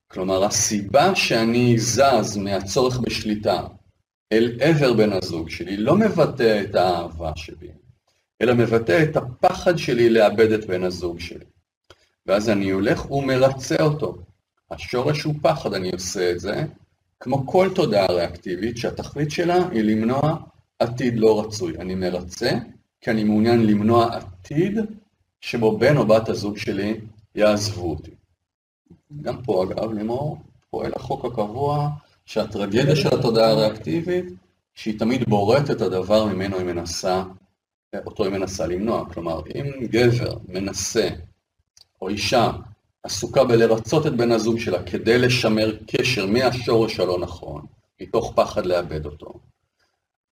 כלומר, 0.09 0.45
הסיבה 0.45 1.15
שאני 1.15 1.79
זז 1.79 2.37
מהצורך 2.37 2.99
בשליטה 2.99 3.67
אל 4.33 4.59
עבר 4.61 4.93
בן 4.93 5.13
הזוג 5.13 5.51
שלי 5.51 5.77
לא 5.77 5.97
מבטא 5.97 6.63
את 6.65 6.75
האהבה 6.75 7.33
שלי, 7.37 7.71
אלא 8.43 8.55
מבטא 8.55 9.03
את 9.03 9.17
הפחד 9.17 9.77
שלי 9.77 10.11
לאבד 10.11 10.53
את 10.53 10.67
בן 10.67 10.85
הזוג 10.85 11.21
שלי. 11.21 11.45
ואז 12.27 12.49
אני 12.49 12.71
הולך 12.71 13.11
ומרצה 13.11 13.83
אותו. 13.83 14.19
השורש 14.71 15.23
הוא 15.23 15.35
פחד, 15.43 15.75
אני 15.75 15.91
עושה 15.93 16.31
את 16.31 16.41
זה, 16.41 16.65
כמו 17.21 17.47
כל 17.47 17.69
תודעה 17.75 18.07
ריאקטיבית, 18.07 18.77
שהתכלית 18.77 19.31
שלה 19.31 19.69
היא 19.69 19.83
למנוע 19.83 20.37
עתיד 20.79 21.19
לא 21.19 21.41
רצוי. 21.41 21.79
אני 21.79 21.95
מרצה 21.95 22.51
כי 23.01 23.11
אני 23.11 23.25
מעוניין 23.25 23.67
למנוע 23.67 24.17
עתיד 24.17 24.79
שבו 25.41 25.79
בן 25.79 25.97
או 25.97 26.07
בת 26.07 26.29
הזוג 26.29 26.57
שלי 26.57 27.01
יעזבו 27.35 27.91
אותי. 27.91 28.11
גם 29.23 29.43
פה, 29.43 29.65
אגב, 29.65 29.93
לימור, 29.93 30.39
פועל 30.71 30.93
החוק 30.97 31.25
הקבוע 31.25 31.89
שהטרגדיה 32.27 32.97
של 32.97 33.09
התודעה 33.19 33.51
הריאקטיבית, 33.51 34.25
שהיא 34.75 34.99
תמיד 34.99 35.25
בוראת 35.29 35.71
את 35.71 35.81
הדבר 35.81 36.25
ממנו 36.25 36.59
היא 36.59 36.67
מנסה, 36.67 37.23
אותו 38.07 38.25
היא 38.25 38.33
מנסה 38.33 38.67
למנוע. 38.67 39.13
כלומר, 39.13 39.43
אם 39.55 39.87
גבר 39.87 40.39
מנסה, 40.49 41.09
או 42.03 42.09
אישה, 42.09 42.53
עסוקה 43.03 43.45
בלרצות 43.45 44.07
את 44.07 44.17
בן 44.17 44.33
הזוג 44.33 44.59
שלה 44.59 44.83
כדי 44.83 45.19
לשמר 45.19 45.77
קשר 45.87 46.27
מהשורש 46.27 47.01
הלא 47.01 47.19
נכון, 47.21 47.67
מתוך 48.01 48.33
פחד 48.37 48.67
לאבד 48.67 49.07
אותו, 49.07 49.41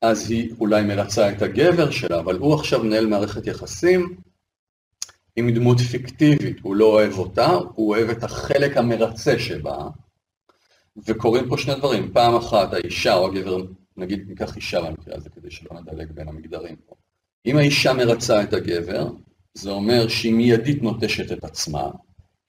אז 0.03 0.31
היא 0.31 0.55
אולי 0.61 0.83
מרצה 0.83 1.33
את 1.33 1.43
הגבר 1.43 1.91
שלה, 1.91 2.21
אבל 2.21 2.39
הוא 2.39 2.55
עכשיו 2.55 2.85
מנהל 2.85 3.07
מערכת 3.07 3.47
יחסים 3.47 4.17
עם 5.37 5.51
דמות 5.51 5.81
פיקטיבית, 5.81 6.57
הוא 6.63 6.77
לא 6.77 6.85
אוהב 6.85 7.19
אותה, 7.19 7.47
הוא 7.75 7.89
אוהב 7.89 8.11
את 8.11 8.25
החלק 8.25 8.77
המרצה 8.77 9.39
שבה, 9.39 9.79
וקורים 11.07 11.49
פה 11.49 11.59
שני 11.59 11.75
דברים, 11.75 12.13
פעם 12.13 12.35
אחת 12.35 12.75
האישה 12.75 13.15
או 13.15 13.27
הגבר, 13.27 13.57
נגיד 13.97 14.25
ניקח 14.29 14.57
אישה 14.57 14.81
במקרה 14.81 15.17
הזה 15.17 15.31
כדי 15.31 15.51
שלא 15.51 15.81
נדלג 15.81 16.13
בין 16.13 16.29
המגדרים 16.29 16.77
פה, 16.87 16.95
אם 17.47 17.57
האישה 17.57 17.93
מרצה 17.93 18.43
את 18.43 18.53
הגבר, 18.53 19.11
זה 19.55 19.71
אומר 19.71 20.09
שהיא 20.09 20.35
מיידית 20.35 20.83
נוטשת 20.83 21.33
את 21.33 21.45
עצמה, 21.45 21.91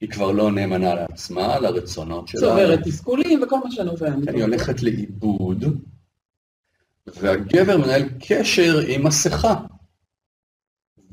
היא 0.00 0.10
כבר 0.10 0.32
לא 0.32 0.52
נאמנה 0.52 0.94
לעצמה, 0.94 1.58
לרצונות 1.58 2.28
שלה. 2.28 2.40
צוברת 2.40 2.80
תסכולים 2.84 3.42
וכל 3.42 3.58
מה 3.64 3.70
שנובע. 3.70 4.14
היא 4.34 4.42
הולכת 4.42 4.82
לאיבוד, 4.82 5.64
והגבר 7.06 7.76
מנהל 7.76 8.08
קשר 8.28 8.80
עם 8.88 9.06
מסכה. 9.06 9.54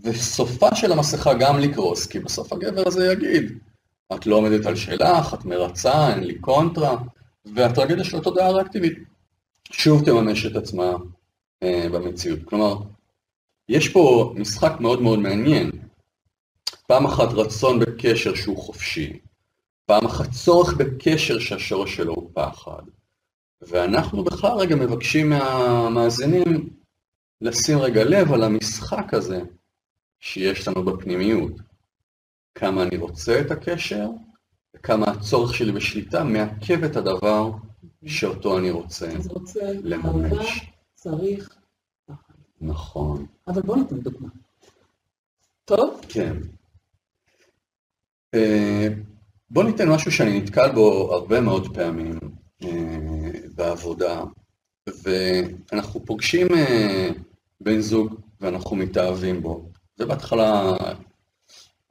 וסופה 0.04 0.76
של 0.76 0.92
המסכה 0.92 1.34
גם 1.34 1.60
לקרוס, 1.60 2.08
כי 2.08 2.20
בסוף 2.20 2.54
הגבר 2.54 2.84
הזה 2.88 3.12
יגיד, 3.14 3.58
את 4.16 4.26
לא 4.26 4.36
עומדת 4.36 4.66
על 4.66 4.76
שלך, 4.76 5.34
את 5.34 5.46
מרצה, 5.46 6.14
אין 6.14 6.24
לי 6.24 6.40
קונטרה, 6.40 6.98
והטרגדיה 7.46 8.04
של 8.04 8.18
התודעה 8.18 8.48
הריאקטיבית 8.48 8.98
שוב 9.72 10.06
תממש 10.06 10.46
את 10.46 10.56
עצמה 10.56 10.92
אה, 11.64 11.88
במציאות. 11.92 12.40
כלומר, 12.46 12.78
יש 13.70 13.90
פה 13.90 14.34
משחק 14.38 14.72
מאוד 14.80 15.02
מאוד 15.02 15.20
מעניין. 15.20 15.72
פעם 16.88 17.06
אחת 17.06 17.30
רצון 17.34 17.80
בקשר 17.80 18.36
שהוא 18.36 18.58
חופשי, 18.58 19.20
פעם 19.86 20.06
אחת 20.06 20.32
צורך 20.32 20.74
בקשר 20.74 21.40
שהשורש 21.40 21.96
שלו 21.96 22.14
הוא 22.14 22.30
פחד. 22.34 22.82
ואנחנו 23.62 24.24
בכלל 24.24 24.58
רגע 24.58 24.76
מבקשים 24.76 25.30
מהמאזינים 25.30 26.70
לשים 27.42 27.78
רגע 27.80 28.04
לב 28.04 28.34
על 28.34 28.44
המשחק 28.44 29.14
הזה 29.14 29.42
שיש 30.20 30.68
לנו 30.68 30.86
בפנימיות. 30.86 31.52
כמה 32.56 32.84
אני 32.84 32.98
רוצה 32.98 33.42
את 33.42 33.52
הקשר, 33.52 34.10
וכמה 34.76 35.06
הצורך 35.06 35.54
שלי 35.54 35.72
בשליטה 35.72 36.24
מעכב 36.24 36.84
את 36.84 36.96
הדבר 36.96 37.52
שאותו 38.06 38.58
אני 38.58 38.72
רוצה 38.72 39.08
אז 39.08 39.28
רוצה, 39.28 39.60
אהבה, 39.62 39.80
לממש. 39.84 40.72
צריך, 40.96 41.56
פחד. 42.06 42.34
נכון, 42.62 43.26
אבל 43.48 43.62
בוא 43.62 43.78
ניתן 43.78 44.00
דוגמה. 44.00 44.30
טוב? 45.66 46.02
כן. 46.10 46.38
אה, 48.38 48.88
בוא 49.50 49.64
ניתן 49.64 49.90
משהו 49.90 50.12
שאני 50.12 50.40
נתקל 50.40 50.72
בו 50.72 51.14
הרבה 51.14 51.42
מאוד 51.42 51.76
פעמים 51.76 52.20
אה, 52.64 52.70
בעבודה, 53.56 54.24
ואנחנו 55.04 56.06
פוגשים 56.06 56.48
אה, 56.56 57.10
בן 57.62 57.80
זוג 57.80 58.16
ואנחנו 58.42 58.76
מתאהבים 58.76 59.42
בו, 59.42 59.70
ובהתחלה 60.00 60.74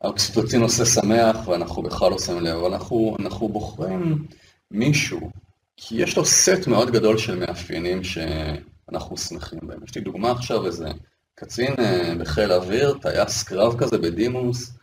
האוקסיטוצין 0.00 0.62
עושה 0.62 0.84
שמח 0.84 1.48
ואנחנו 1.48 1.82
בכלל 1.82 2.10
לא 2.10 2.18
שמים 2.18 2.40
לב, 2.40 2.56
אבל 2.56 2.72
אנחנו, 2.72 3.16
אנחנו 3.20 3.48
בוחרים 3.48 4.26
מישהו, 4.70 5.30
כי 5.76 6.02
יש 6.02 6.16
לו 6.16 6.24
סט 6.24 6.66
מאוד 6.66 6.90
גדול 6.90 7.18
של 7.18 7.38
מאפיינים 7.38 8.04
שאנחנו 8.04 9.16
שמחים 9.16 9.58
בהם. 9.62 9.78
יש 9.84 9.94
לי 9.94 10.00
דוגמה 10.00 10.30
עכשיו, 10.30 10.66
איזה 10.66 10.88
קצין 11.34 11.74
בחיל 12.18 12.52
האוויר, 12.52 12.98
טייס 13.02 13.42
קרב 13.42 13.78
כזה 13.78 13.98
בדימוס, 13.98 14.75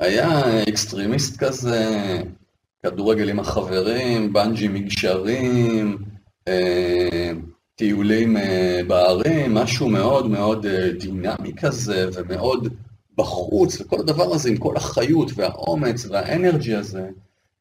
היה 0.00 0.62
extremist 0.68 1.36
כזה, 1.36 2.20
כדורגל 2.82 3.30
עם 3.30 3.40
החברים, 3.40 4.32
בנג'י 4.32 4.68
מגשרים, 4.68 5.98
אה, 6.48 7.30
טיולים 7.74 8.36
אה, 8.36 8.80
בערים, 8.86 9.54
משהו 9.54 9.88
מאוד 9.88 10.30
מאוד 10.30 10.66
אה, 10.66 10.90
דינמי 10.92 11.52
כזה 11.60 12.08
ומאוד 12.14 12.74
בחוץ, 13.18 13.80
וכל 13.80 14.00
הדבר 14.00 14.34
הזה 14.34 14.48
עם 14.48 14.56
כל 14.56 14.76
החיות 14.76 15.30
והאומץ 15.34 16.06
והאנרגי 16.06 16.74
הזה, 16.74 17.08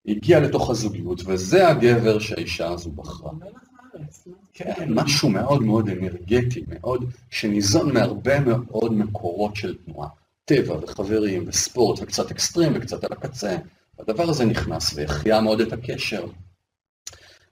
הגיע 0.07 0.39
לתוך 0.39 0.69
הזוגיות, 0.69 1.21
וזה 1.25 1.67
הגבר 1.67 2.19
שהאישה 2.19 2.69
הזו 2.69 2.91
בחרה. 2.91 3.31
כן, 4.53 4.87
משהו 4.89 5.29
מאוד 5.29 5.63
מאוד 5.63 5.89
אנרגטי, 5.89 6.63
מאוד, 6.67 7.05
שניזון 7.29 7.93
מהרבה 7.93 8.39
מאוד 8.39 8.93
מקורות 8.93 9.55
של 9.55 9.75
תנועה. 9.85 10.07
טבע 10.45 10.75
וחברים 10.81 11.43
וספורט 11.47 11.99
וקצת 12.01 12.31
אקסטרים 12.31 12.71
וקצת 12.75 13.03
על 13.03 13.13
הקצה, 13.13 13.57
הדבר 13.99 14.23
הזה 14.23 14.45
נכנס 14.45 14.93
והחיה 14.95 15.41
מאוד 15.41 15.61
את 15.61 15.73
הקשר. 15.73 16.25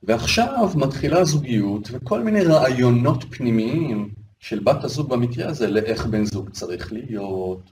ועכשיו 0.03 0.69
מתחילה 0.75 1.19
הזוגיות 1.19 1.89
וכל 1.91 2.19
מיני 2.23 2.43
רעיונות 2.43 3.23
פנימיים 3.29 4.13
של 4.39 4.59
בת 4.59 4.83
הזוג 4.83 5.09
במקרה 5.09 5.49
הזה 5.49 5.67
לאיך 5.67 6.05
בן 6.05 6.25
זוג 6.25 6.49
צריך 6.49 6.93
להיות, 6.93 7.71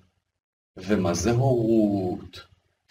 ומה 0.78 1.14
זה 1.14 1.32
הורות, 1.32 2.42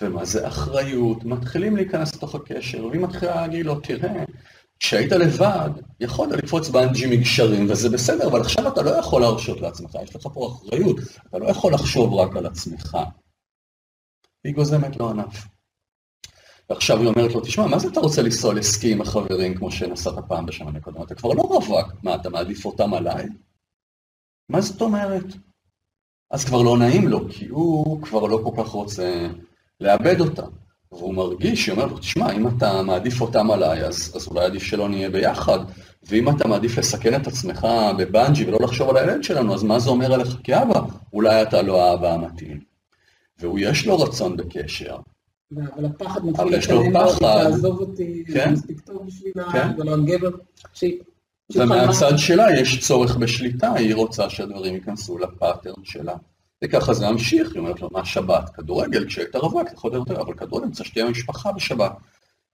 ומה 0.00 0.24
זה 0.24 0.48
אחריות, 0.48 1.24
מתחילים 1.24 1.76
להיכנס 1.76 2.14
לתוך 2.14 2.34
הקשר, 2.34 2.86
והיא 2.86 3.00
מתחילה 3.00 3.34
להגיד 3.34 3.66
לו, 3.66 3.80
תראה, 3.80 4.24
כשהיית 4.80 5.12
לבד, 5.12 5.70
יכולת 6.00 6.32
לקפוץ 6.32 6.68
באנג'י 6.68 7.06
מגשרים, 7.06 7.70
וזה 7.70 7.90
בסדר, 7.90 8.28
אבל 8.28 8.40
עכשיו 8.40 8.68
אתה 8.68 8.82
לא 8.82 8.90
יכול 8.90 9.20
להרשות 9.20 9.60
לעצמך, 9.60 9.94
יש 10.02 10.16
לך 10.16 10.26
פה 10.34 10.46
אחריות, 10.48 10.96
אתה 11.28 11.38
לא 11.38 11.46
יכול 11.46 11.74
לחשוב 11.74 12.14
רק 12.14 12.36
על 12.36 12.46
עצמך. 12.46 12.98
היא 14.44 14.54
גוזמת 14.54 14.96
לו 14.96 15.10
ענף. 15.10 15.46
ועכשיו 16.70 16.98
היא 16.98 17.06
אומרת 17.08 17.32
לו, 17.34 17.40
תשמע, 17.40 17.66
מה 17.66 17.78
זה 17.78 17.88
אתה 17.88 18.00
רוצה 18.00 18.22
לנסוע 18.22 18.54
לסקי 18.54 18.92
עם 18.92 19.00
החברים 19.00 19.54
כמו 19.54 19.70
שנסעת 19.70 20.14
פעם 20.28 20.46
בשנה 20.46 20.70
מקודם? 20.70 21.02
אתה 21.02 21.14
כבר 21.14 21.32
לא 21.32 21.42
רווק, 21.42 21.92
מה, 22.02 22.14
אתה 22.14 22.30
מעדיף 22.30 22.64
אותם 22.64 22.94
עליי? 22.94 23.26
מה 24.48 24.60
זאת 24.60 24.80
אומרת? 24.80 25.24
אז 26.30 26.44
כבר 26.44 26.62
לא 26.62 26.78
נעים 26.78 27.08
לו, 27.08 27.28
כי 27.30 27.48
הוא 27.48 28.02
כבר 28.02 28.26
לא 28.26 28.40
כל 28.44 28.62
כך 28.62 28.68
רוצה 28.68 29.26
לאבד 29.80 30.20
אותה. 30.20 30.46
והוא 30.92 31.14
מרגיש, 31.14 31.66
היא 31.66 31.72
אומרת 31.72 31.90
לו, 31.90 31.98
תשמע, 31.98 32.32
אם 32.32 32.48
אתה 32.48 32.82
מעדיף 32.82 33.20
אותם 33.20 33.50
עליי, 33.50 33.84
אז, 33.84 34.12
אז 34.16 34.28
אולי 34.28 34.44
עדיף 34.44 34.62
שלא 34.62 34.88
נהיה 34.88 35.10
ביחד, 35.10 35.58
ואם 36.02 36.28
אתה 36.28 36.48
מעדיף 36.48 36.78
לסכן 36.78 37.20
את 37.20 37.26
עצמך 37.26 37.66
בבנג'י 37.98 38.44
ולא 38.44 38.58
לחשוב 38.62 38.90
על 38.90 38.96
הילד 38.96 39.24
שלנו, 39.24 39.54
אז 39.54 39.62
מה 39.62 39.78
זה 39.78 39.90
אומר 39.90 40.14
עליך 40.14 40.36
כאבא? 40.44 40.80
אולי 41.12 41.42
אתה 41.42 41.62
לא 41.62 41.84
האבא 41.84 42.12
המתאים. 42.12 42.60
והוא 43.38 43.58
יש 43.58 43.86
לו 43.86 43.98
רצון 43.98 44.36
בקשר. 44.36 44.96
אבל 45.52 45.84
הפחד 45.84 46.24
מתחיל 46.24 46.74
לו, 46.92 47.18
תעזוב 47.18 47.80
אותי, 47.80 48.24
כן? 48.32 48.52
מספיק 48.52 48.80
טוב 48.80 49.06
בשבילה, 49.06 49.52
כן? 49.52 49.68
ולא 49.78 49.94
הגבר 49.94 50.30
שהיא... 50.74 50.98
ומהצד 51.54 52.16
שלה 52.16 52.60
יש 52.60 52.80
צורך 52.86 53.16
בשליטה, 53.16 53.72
היא 53.72 53.94
רוצה 53.94 54.30
שהדברים 54.30 54.74
ייכנסו 54.74 55.18
לפאטרן 55.18 55.84
שלה. 55.84 56.14
וככה 56.64 56.94
זה 56.94 57.10
ממשיך, 57.10 57.52
היא 57.52 57.58
אומרת 57.58 57.80
לו, 57.80 57.88
מה 57.92 58.04
שבת? 58.04 58.50
כדורגל, 58.54 59.06
כשהיית 59.06 59.36
רווק, 59.36 59.68
אתה 59.68 59.74
יכול 59.74 59.94
יותר, 59.94 60.20
אבל 60.20 60.34
כדורגל 60.34 60.70
צריך 60.70 60.88
שתהיה 60.88 61.10
משפחה 61.10 61.52
בשבת. 61.52 61.92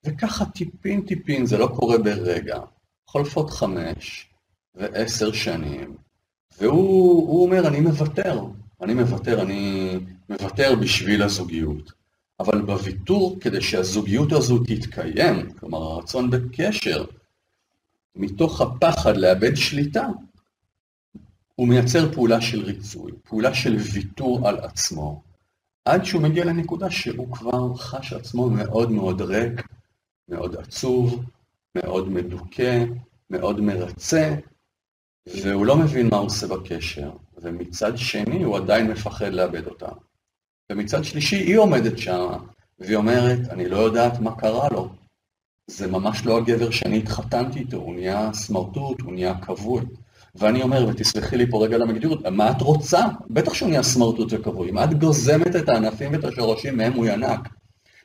וככה 0.04 0.44
טיפין 0.44 1.00
טיפין, 1.00 1.46
זה 1.46 1.58
לא 1.58 1.66
קורה 1.66 1.98
ברגע. 1.98 2.58
חולפות 3.06 3.50
חמש 3.50 4.28
ועשר 4.74 5.32
שנים, 5.32 5.96
והוא 6.60 7.44
אומר, 7.44 7.68
אני 7.68 7.80
מוותר, 7.80 8.40
אני 8.82 8.94
מוותר, 8.94 9.42
אני 9.42 9.92
מוותר 10.28 10.74
בשביל 10.80 11.22
הזוגיות. 11.22 11.92
אבל 12.40 12.62
בוויתור, 12.62 13.36
כדי 13.40 13.60
שהזוגיות 13.60 14.32
הזו 14.32 14.58
תתקיים, 14.58 15.50
כלומר 15.52 15.78
הרצון 15.78 16.30
בקשר, 16.30 17.04
מתוך 18.16 18.60
הפחד 18.60 19.16
לאבד 19.16 19.56
שליטה, 19.56 20.06
הוא 21.56 21.68
מייצר 21.68 22.12
פעולה 22.12 22.40
של 22.40 22.62
ריצוי, 22.62 23.12
פעולה 23.24 23.54
של 23.54 23.76
ויתור 23.76 24.48
על 24.48 24.58
עצמו, 24.58 25.22
עד 25.84 26.04
שהוא 26.04 26.22
מגיע 26.22 26.44
לנקודה 26.44 26.90
שהוא 26.90 27.32
כבר 27.32 27.74
חש 27.74 28.12
עצמו 28.12 28.50
מאוד 28.50 28.90
מאוד 28.90 29.20
ריק, 29.20 29.68
מאוד 30.28 30.56
עצוב, 30.56 31.24
מאוד 31.74 32.08
מדוכא, 32.08 32.84
מאוד 33.30 33.60
מרצה, 33.60 34.34
והוא 35.26 35.66
לא 35.66 35.76
מבין 35.76 36.08
מה 36.10 36.16
הוא 36.16 36.26
עושה 36.26 36.46
בקשר, 36.46 37.10
ומצד 37.36 37.98
שני 37.98 38.42
הוא 38.42 38.56
עדיין 38.56 38.90
מפחד 38.90 39.32
לאבד 39.32 39.66
אותה. 39.66 39.88
ומצד 40.72 41.04
שלישי 41.04 41.36
היא 41.36 41.58
עומדת 41.58 41.98
שם, 41.98 42.28
והיא 42.78 42.96
אומרת, 42.96 43.38
אני 43.50 43.68
לא 43.68 43.76
יודעת 43.76 44.20
מה 44.20 44.36
קרה 44.36 44.68
לו. 44.72 44.88
זה 45.66 45.86
ממש 45.86 46.26
לא 46.26 46.38
הגבר 46.38 46.70
שאני 46.70 46.98
התחתנתי 46.98 47.58
איתו, 47.58 47.76
הוא 47.76 47.94
נהיה 47.94 48.32
סמרטוט, 48.32 49.00
הוא 49.00 49.12
נהיה 49.12 49.40
כבוי. 49.40 49.82
ואני 50.38 50.62
אומר, 50.62 50.86
ותסלחי 50.88 51.36
לי 51.36 51.50
פה 51.50 51.64
רגע 51.64 51.78
למגדירות, 51.78 52.26
מה 52.26 52.50
את 52.50 52.62
רוצה? 52.62 53.06
בטח 53.30 53.54
שהוא 53.54 53.68
נהיה 53.68 53.82
סמרטוט 53.82 54.28
וכבוי. 54.32 54.70
אם 54.70 54.78
את 54.78 54.98
גוזמת 54.98 55.56
את 55.56 55.68
הענפים 55.68 56.12
ואת 56.12 56.24
השורשים 56.24 56.76
מהם 56.76 56.92
הוא 56.92 57.06
ינק. 57.06 57.48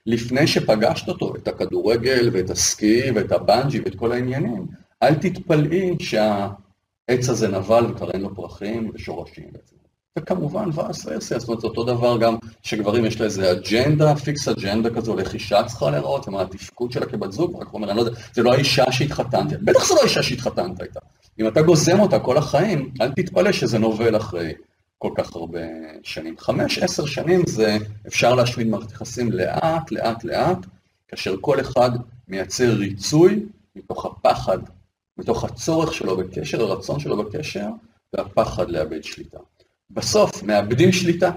לפני 0.06 0.48
שפגשת 0.48 1.08
אותו, 1.08 1.36
את 1.36 1.48
הכדורגל 1.48 2.30
ואת 2.34 2.50
הסקי 2.50 3.12
ואת 3.16 3.32
הבנג'י 3.32 3.80
ואת 3.86 3.96
כל 3.96 4.12
העניינים, 4.12 4.68
אל 5.04 5.16
תתפלאי 5.16 5.96
שהעץ 6.00 7.30
הזה 7.30 7.48
נבל 7.48 7.86
וכבר 7.92 8.12
אין 8.12 8.22
לו 8.22 8.36
פרחים 8.36 8.92
ושורשים 8.94 9.46
בעצם. 9.52 9.76
וכמובן 10.20 10.70
vice 10.74 11.06
versa, 11.06 11.40
זאת 11.40 11.50
אומרת, 11.50 11.64
אותו 11.64 11.84
דבר 11.84 12.18
גם 12.18 12.36
שגברים 12.64 13.06
יש 13.06 13.20
לה 13.20 13.26
איזה 13.26 13.52
אג'נדה, 13.52 14.16
fixed 14.16 14.48
agenda 14.48 14.90
כזו, 14.90 15.20
איך 15.20 15.34
אישה 15.34 15.64
צריכה 15.64 15.92
להיראות, 15.92 16.28
ומה 16.28 16.42
התפקוד 16.42 16.92
שלה 16.92 17.06
כבת 17.06 17.32
זוג, 17.32 17.62
רק 17.62 17.74
אומר, 17.74 17.90
אני 17.90 17.98
לא 17.98 18.02
יודע, 18.02 18.20
זה 18.34 18.44
לא 18.44 18.54
האישה 18.54 18.92
שהתחתנתי, 18.92 19.56
בטח 19.62 19.88
זה 19.88 19.94
לא 19.94 20.00
האישה 20.00 20.24
שהתחתנת 20.24 20.82
איתה. 20.82 21.00
אם 21.42 21.48
אתה 21.48 21.62
גוזם 21.62 22.00
אותה 22.00 22.20
כל 22.20 22.38
החיים, 22.38 22.92
אל 23.02 23.12
תתפלא 23.12 23.52
שזה 23.52 23.80
נבל 23.80 24.18
אחרי 24.18 24.54
כל 24.98 25.12
כך 25.16 25.36
הרבה 25.36 25.60
שנים. 26.04 26.38
חמש, 26.38 26.78
עשר 26.78 27.06
שנים 27.06 27.42
זה 27.48 27.78
אפשר 28.08 28.36
להשמיד 28.36 28.68
מערכת 28.68 28.92
יחסים 28.92 29.32
לאט, 29.32 29.92
לאט, 29.92 30.24
לאט, 30.24 30.58
כאשר 31.08 31.36
כל 31.42 31.60
אחד 31.60 31.90
מייצר 32.28 32.74
ריצוי 32.74 33.46
מתוך 33.76 34.06
הפחד, 34.06 34.58
מתוך 35.18 35.44
הצורך 35.44 35.94
שלו 35.94 36.18
בקשר, 36.18 36.62
הרצון 36.62 37.00
שלו 37.00 37.18
בקשר, 37.24 37.68
והפחד 38.14 38.70
לאבד 38.70 39.04
שליטה. 39.04 39.38
בסוף 39.92 40.44
מאבדים 40.44 40.92
שליטה, 40.92 41.32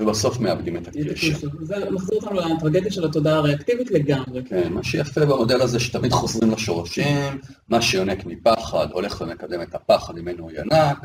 ובסוף 0.00 0.40
מאבדים 0.40 0.76
את 0.76 0.88
הקשר. 0.88 1.48
זה 1.62 1.90
מחזיר 1.90 2.18
אותנו 2.22 2.40
לטרגדיה 2.40 2.90
של 2.90 3.04
התודעה 3.04 3.36
הריאקטיבית 3.36 3.90
לגמרי. 3.90 4.44
כן, 4.44 4.72
מה 4.72 4.82
שיפה 4.82 5.26
במודל 5.26 5.62
הזה 5.62 5.80
שתמיד 5.80 6.12
חוזרים 6.12 6.50
לשורשים, 6.50 7.40
מה 7.68 7.82
שיונק 7.82 8.26
מפחד 8.26 8.86
הולך 8.92 9.20
ומקדם 9.20 9.62
את 9.62 9.74
הפחד 9.74 10.14
ממנו 10.14 10.42
הוא 10.42 10.50
ינק, 10.50 10.98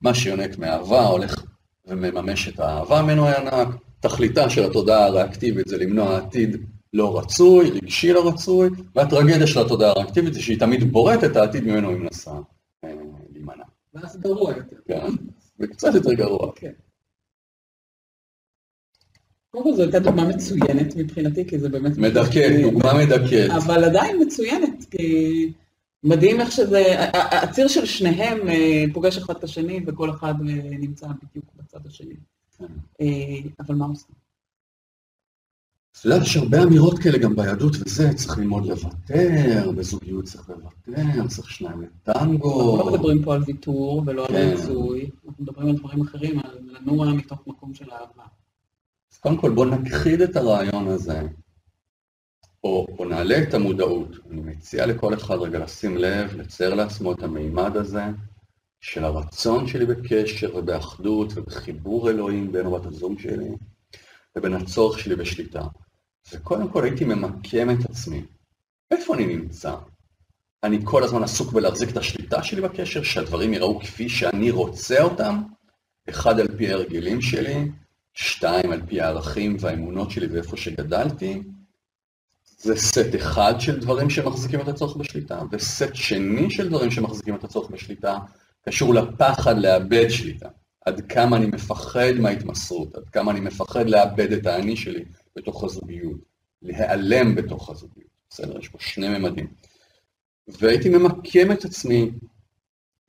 מה 0.00 0.14
שיונק 0.14 0.58
מאהבה 0.58 1.06
הולך 1.06 1.44
ומממש 1.86 2.48
את 2.48 2.60
האהבה 2.60 3.02
ממנו 3.02 3.26
ינק, 3.26 3.68
תכליתה 4.00 4.50
של 4.50 4.64
התודעה 4.64 5.04
הריאקטיבית 5.04 5.68
זה 5.68 5.76
למנוע 5.76 6.16
עתיד 6.16 6.56
לא 6.92 7.18
רצוי, 7.18 7.70
רגשי 7.70 8.12
לא 8.12 8.28
רצוי, 8.28 8.68
והטרגדיה 8.94 9.46
של 9.46 9.60
התודעה 9.60 9.90
הריאקטיבית 9.90 10.34
זה 10.34 10.42
שהיא 10.42 10.58
תמיד 10.58 10.92
בוראת 10.92 11.24
את 11.24 11.36
העתיד 11.36 11.64
ממנו 11.64 11.90
היא 11.90 11.96
מנסה 11.96 12.30
אה, 12.84 12.92
להימנע. 13.32 13.64
ואז 13.94 14.16
גרוע 14.16 14.50
יותר. 14.50 14.76
כן. 14.88 15.06
וקצת 15.60 15.94
יותר 15.94 16.12
גרוע. 16.12 16.52
כן. 16.56 16.72
קודם 19.50 19.64
כל 19.64 19.76
זו 19.76 19.82
הייתה 19.82 19.98
דוגמה 19.98 20.28
מצוינת 20.28 20.96
מבחינתי, 20.96 21.46
כי 21.46 21.58
זה 21.58 21.68
באמת... 21.68 21.98
מדכאת, 21.98 22.60
דוגמה 22.62 22.94
מדכאת. 22.94 23.50
אבל 23.50 23.84
עדיין 23.84 24.22
מצוינת, 24.22 24.84
כי 24.90 25.52
מדהים 26.04 26.40
איך 26.40 26.52
שזה... 26.52 27.08
הציר 27.12 27.68
של 27.68 27.86
שניהם 27.86 28.48
אה, 28.48 28.84
פוגש 28.92 29.18
אחד 29.18 29.36
את 29.36 29.44
השני, 29.44 29.80
וכל 29.86 30.10
אחד 30.10 30.34
אה, 30.48 30.54
נמצא 30.78 31.06
בדיוק 31.06 31.44
בצד 31.56 31.86
השני. 31.86 32.14
כן. 32.58 32.64
אה, 33.00 33.50
אבל 33.60 33.74
מה 33.74 33.86
עושים? 33.86 34.14
אתה 36.00 36.08
יודע, 36.08 36.22
יש 36.22 36.36
הרבה 36.36 36.62
אמירות 36.62 36.98
כאלה 36.98 37.18
גם 37.18 37.36
ביהדות 37.36 37.76
וזה, 37.80 38.12
צריך 38.14 38.38
ללמוד 38.38 38.66
לוותר, 38.66 39.70
בזוגיות 39.76 40.24
צריך 40.24 40.50
לוותר, 40.50 41.26
צריך 41.28 41.50
שניים 41.50 41.82
לטנגו. 41.82 42.76
אנחנו 42.76 42.90
לא 42.90 42.96
מדברים 42.96 43.22
פה 43.22 43.34
על 43.34 43.42
ויתור 43.46 44.02
ולא 44.06 44.26
על 44.26 44.36
ריצוי, 44.36 45.00
כן. 45.00 45.28
אנחנו 45.28 45.44
מדברים 45.44 45.68
על 45.68 45.76
דברים 45.76 46.00
אחרים, 46.00 46.38
על 46.38 46.58
לנוע 46.68 47.12
מתוך 47.12 47.46
מקום 47.46 47.74
של 47.74 47.90
אהבה. 47.90 48.24
קודם 49.20 49.36
כל 49.36 49.50
בואו 49.50 49.68
נכחיד 49.68 50.20
את 50.20 50.36
הרעיון 50.36 50.88
הזה, 50.88 51.20
או, 52.64 52.86
או 52.98 53.04
נעלה 53.04 53.42
את 53.42 53.54
המודעות. 53.54 54.08
אני 54.30 54.40
מציע 54.40 54.86
לכל 54.86 55.14
אחד 55.14 55.34
רגע 55.34 55.58
לשים 55.58 55.96
לב, 55.96 56.34
לצייר 56.36 56.74
לעצמו 56.74 57.12
את 57.12 57.22
המימד 57.22 57.76
הזה 57.76 58.04
של 58.80 59.04
הרצון 59.04 59.66
שלי 59.66 59.86
בקשר 59.86 60.56
ובאחדות 60.56 61.32
ובחיבור 61.36 62.10
אלוהים 62.10 62.52
בין 62.52 62.70
בת 62.70 62.86
הזוג 62.86 63.18
שלי. 63.18 63.50
לבין 64.36 64.54
הצורך 64.54 64.98
שלי 64.98 65.16
בשליטה. 65.16 65.62
וקודם 66.32 66.68
כל 66.68 66.84
הייתי 66.84 67.04
ממקם 67.04 67.70
את 67.70 67.90
עצמי. 67.90 68.22
איפה 68.90 69.14
אני 69.14 69.26
נמצא? 69.26 69.76
אני 70.62 70.78
כל 70.84 71.04
הזמן 71.04 71.22
עסוק 71.22 71.52
בלהחזיק 71.52 71.90
את 71.90 71.96
השליטה 71.96 72.42
שלי 72.42 72.60
בקשר, 72.60 73.02
שהדברים 73.02 73.54
יראו 73.54 73.80
כפי 73.80 74.08
שאני 74.08 74.50
רוצה 74.50 75.02
אותם, 75.02 75.42
אחד 76.08 76.40
על 76.40 76.56
פי 76.56 76.68
ההרגלים 76.68 77.20
שלי, 77.20 77.68
שתיים 78.14 78.72
על 78.72 78.82
פי 78.86 79.00
הערכים 79.00 79.56
והאמונות 79.60 80.10
שלי 80.10 80.26
ואיפה 80.26 80.56
שגדלתי. 80.56 81.42
זה 82.58 82.76
סט 82.76 83.14
אחד 83.16 83.54
של 83.58 83.80
דברים 83.80 84.10
שמחזיקים 84.10 84.60
את 84.60 84.68
הצורך 84.68 84.96
בשליטה, 84.96 85.42
וסט 85.52 85.94
שני 85.94 86.50
של 86.50 86.68
דברים 86.68 86.90
שמחזיקים 86.90 87.34
את 87.34 87.44
הצורך 87.44 87.70
בשליטה 87.70 88.18
קשור 88.62 88.94
לפחד 88.94 89.58
לאבד 89.58 90.08
שליטה. 90.08 90.48
עד 90.86 91.00
כמה 91.00 91.36
אני 91.36 91.46
מפחד 91.46 92.12
מההתמסרות, 92.20 92.94
עד 92.94 93.08
כמה 93.08 93.32
אני 93.32 93.40
מפחד 93.40 93.88
לאבד 93.88 94.32
את 94.32 94.46
האני 94.46 94.76
שלי 94.76 95.04
בתוך 95.36 95.64
הזוגיות, 95.64 96.20
להיעלם 96.62 97.34
בתוך 97.34 97.70
הזוגיות, 97.70 98.10
בסדר? 98.30 98.58
יש 98.58 98.68
פה 98.68 98.78
שני 98.80 99.18
ממדים. 99.18 99.46
והייתי 100.48 100.88
ממקם 100.88 101.52
את 101.52 101.64
עצמי 101.64 102.10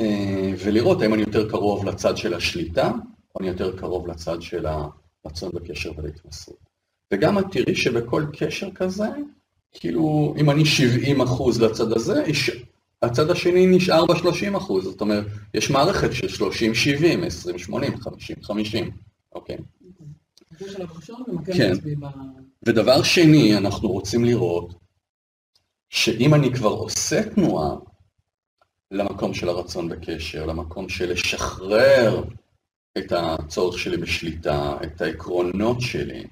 אה, 0.02 0.54
ולראות 0.58 1.02
האם 1.02 1.14
אני 1.14 1.22
יותר 1.22 1.50
קרוב 1.50 1.86
לצד 1.86 2.18
של 2.18 2.34
השליטה, 2.34 2.92
אני 3.40 3.48
יותר 3.48 3.78
קרוב 3.78 4.08
לצד 4.08 4.42
של 4.42 4.66
הרצון 4.66 5.52
בקשר 5.54 5.92
ולהתמסרות. 5.98 6.72
וגם 7.12 7.40
את 7.40 7.46
תראי 7.52 7.76
שבכל 7.76 8.26
קשר 8.34 8.72
כזה, 8.76 9.08
כאילו, 9.72 10.34
אם 10.38 10.50
אני 10.50 10.66
70 10.66 11.22
אחוז 11.22 11.62
לצד 11.62 11.92
הזה, 11.92 12.24
הצד 13.02 13.30
השני 13.30 13.66
נשאר 13.68 14.06
ב-30 14.06 14.58
אחוז, 14.58 14.84
זאת 14.84 15.02
אומרת, 15.02 15.26
יש 15.54 15.72
מערכת 15.72 16.14
של 16.14 16.46
30-70, 16.46 16.52
20-80, 17.70 17.74
50-50, 18.44 18.52
אוקיי? 19.32 19.58
כן. 21.58 21.74
ודבר 22.64 23.04
שני, 23.04 23.58
אנחנו 23.58 23.90
רוצים 23.92 24.26
לראות 24.26 24.74
שאם 25.90 26.34
אני 26.34 26.54
כבר 26.54 26.70
עושה 26.70 27.30
תנועה 27.30 27.76
למקום 28.92 29.34
של 29.34 29.50
הרצון 29.50 29.90
בקשר, 29.90 30.46
למקום 30.46 30.90
של 30.90 31.12
לשחרר 31.12 32.24
את 32.98 33.12
הצורך 33.12 33.80
שלי 33.80 33.98
בשליטה, 33.98 34.78
את 34.84 35.02
העקרונות 35.02 35.82
שלי, 35.82 36.28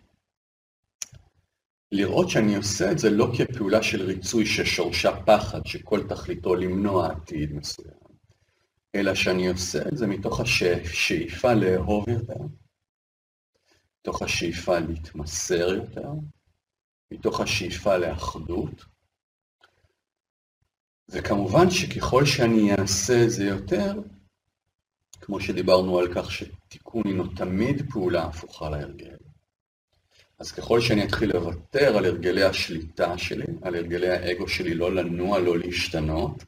לראות 1.91 2.29
שאני 2.29 2.55
עושה 2.55 2.91
את 2.91 2.99
זה 2.99 3.09
לא 3.09 3.27
כפעולה 3.37 3.83
של 3.83 4.01
ריצוי 4.01 4.45
ששורשה 4.45 5.23
פחד, 5.25 5.65
שכל 5.65 6.07
תכליתו 6.09 6.55
למנוע 6.55 7.11
עתיד 7.11 7.53
מסוים, 7.53 7.97
אלא 8.95 9.15
שאני 9.15 9.47
עושה 9.47 9.87
את 9.87 9.97
זה 9.97 10.07
מתוך 10.07 10.39
השאיפה 10.39 11.53
לאהוב 11.53 12.09
יותר, 12.09 12.43
מתוך 13.99 14.21
השאיפה 14.21 14.79
להתמסר 14.79 15.69
יותר, 15.73 16.09
מתוך 17.11 17.39
השאיפה 17.39 17.97
לאחדות, 17.97 18.85
וכמובן 21.09 21.69
שככל 21.69 22.25
שאני 22.25 22.75
אעשה 22.75 23.23
את 23.23 23.29
זה 23.29 23.43
יותר, 23.43 23.93
כמו 25.21 25.39
שדיברנו 25.39 25.99
על 25.99 26.13
כך 26.13 26.31
שתיקון 26.31 27.03
הינו 27.05 27.27
תמיד 27.27 27.91
פעולה 27.91 28.23
הפוכה 28.23 28.69
להרגל, 28.69 29.15
אז 30.39 30.51
ככל 30.51 30.81
שאני 30.81 31.03
אתחיל 31.03 31.33
לוותר 31.33 31.97
על 31.97 32.05
הרגלי 32.05 32.43
השליטה 32.43 33.17
שלי, 33.17 33.45
על 33.61 33.75
הרגלי 33.75 34.09
האגו 34.09 34.47
שלי 34.47 34.73
לא 34.73 34.95
לנוע, 34.95 35.39
לא 35.39 35.57
להשתנות, 35.59 36.43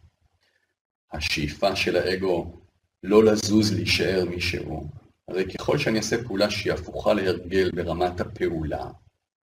השאיפה 1.11 1.75
של 1.75 1.95
האגו 1.95 2.61
לא 3.03 3.23
לזוז, 3.23 3.73
להישאר 3.73 4.25
מי 4.29 4.41
שהוא, 4.41 4.89
הרי 5.27 5.53
ככל 5.53 5.77
שאני 5.77 5.97
אעשה 5.97 6.23
פעולה 6.23 6.49
שהיא 6.49 6.73
הפוכה 6.73 7.13
להרגל 7.13 7.71
ברמת 7.71 8.21
הפעולה, 8.21 8.91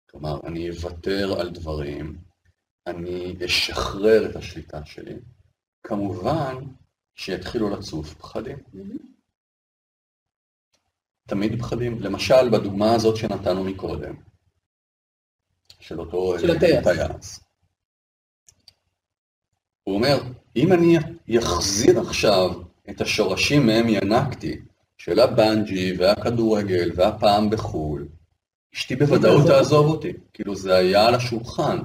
כלומר, 0.10 0.40
אני 0.44 0.70
אוותר 0.70 1.40
על 1.40 1.50
דברים, 1.50 2.18
אני 2.88 3.36
אשחרר 3.46 4.30
את 4.30 4.36
השליטה 4.36 4.86
שלי, 4.86 5.16
כמובן 5.84 6.56
שיתחילו 7.16 7.70
לצוף 7.70 8.14
פחדים. 8.14 8.58
תמיד 11.28 11.60
פחדים. 11.60 12.02
למשל, 12.02 12.50
בדוגמה 12.50 12.96
הזאת 12.96 13.18
שנתנו 13.18 13.64
מקודם, 13.64 14.16
של 15.80 16.00
אותו 16.00 16.40
של 16.40 16.60
טייס. 16.60 17.40
הוא 19.84 19.96
אומר, 19.96 20.18
אם 20.56 20.74
אני 20.74 20.98
אחזיר 21.40 22.00
עכשיו 22.00 22.50
את 22.90 23.02
השורשים 23.02 23.66
מהם 23.66 23.86
ינקתי, 23.90 24.62
של 24.98 25.20
הבנג'י 25.20 25.94
והכדורגל 25.98 26.92
והפעם 26.96 27.50
בחו"ל, 27.50 28.08
אשתי 28.76 28.96
בוודאות 28.96 29.48
תעזוב 29.48 29.86
אותי. 29.86 30.14
כאילו 30.34 30.56
זה 30.56 30.76
היה 30.76 31.06
על 31.06 31.16
השולחן. 31.16 31.78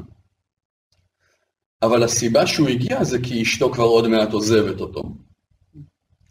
אבל 1.82 2.02
הסיבה 2.02 2.46
שהוא 2.46 2.68
הגיע 2.68 3.04
זה 3.04 3.18
כי 3.22 3.42
אשתו 3.42 3.72
כבר 3.72 3.84
עוד 3.84 4.08
מעט 4.08 4.32
עוזבת 4.32 4.80
אותו. 4.80 5.02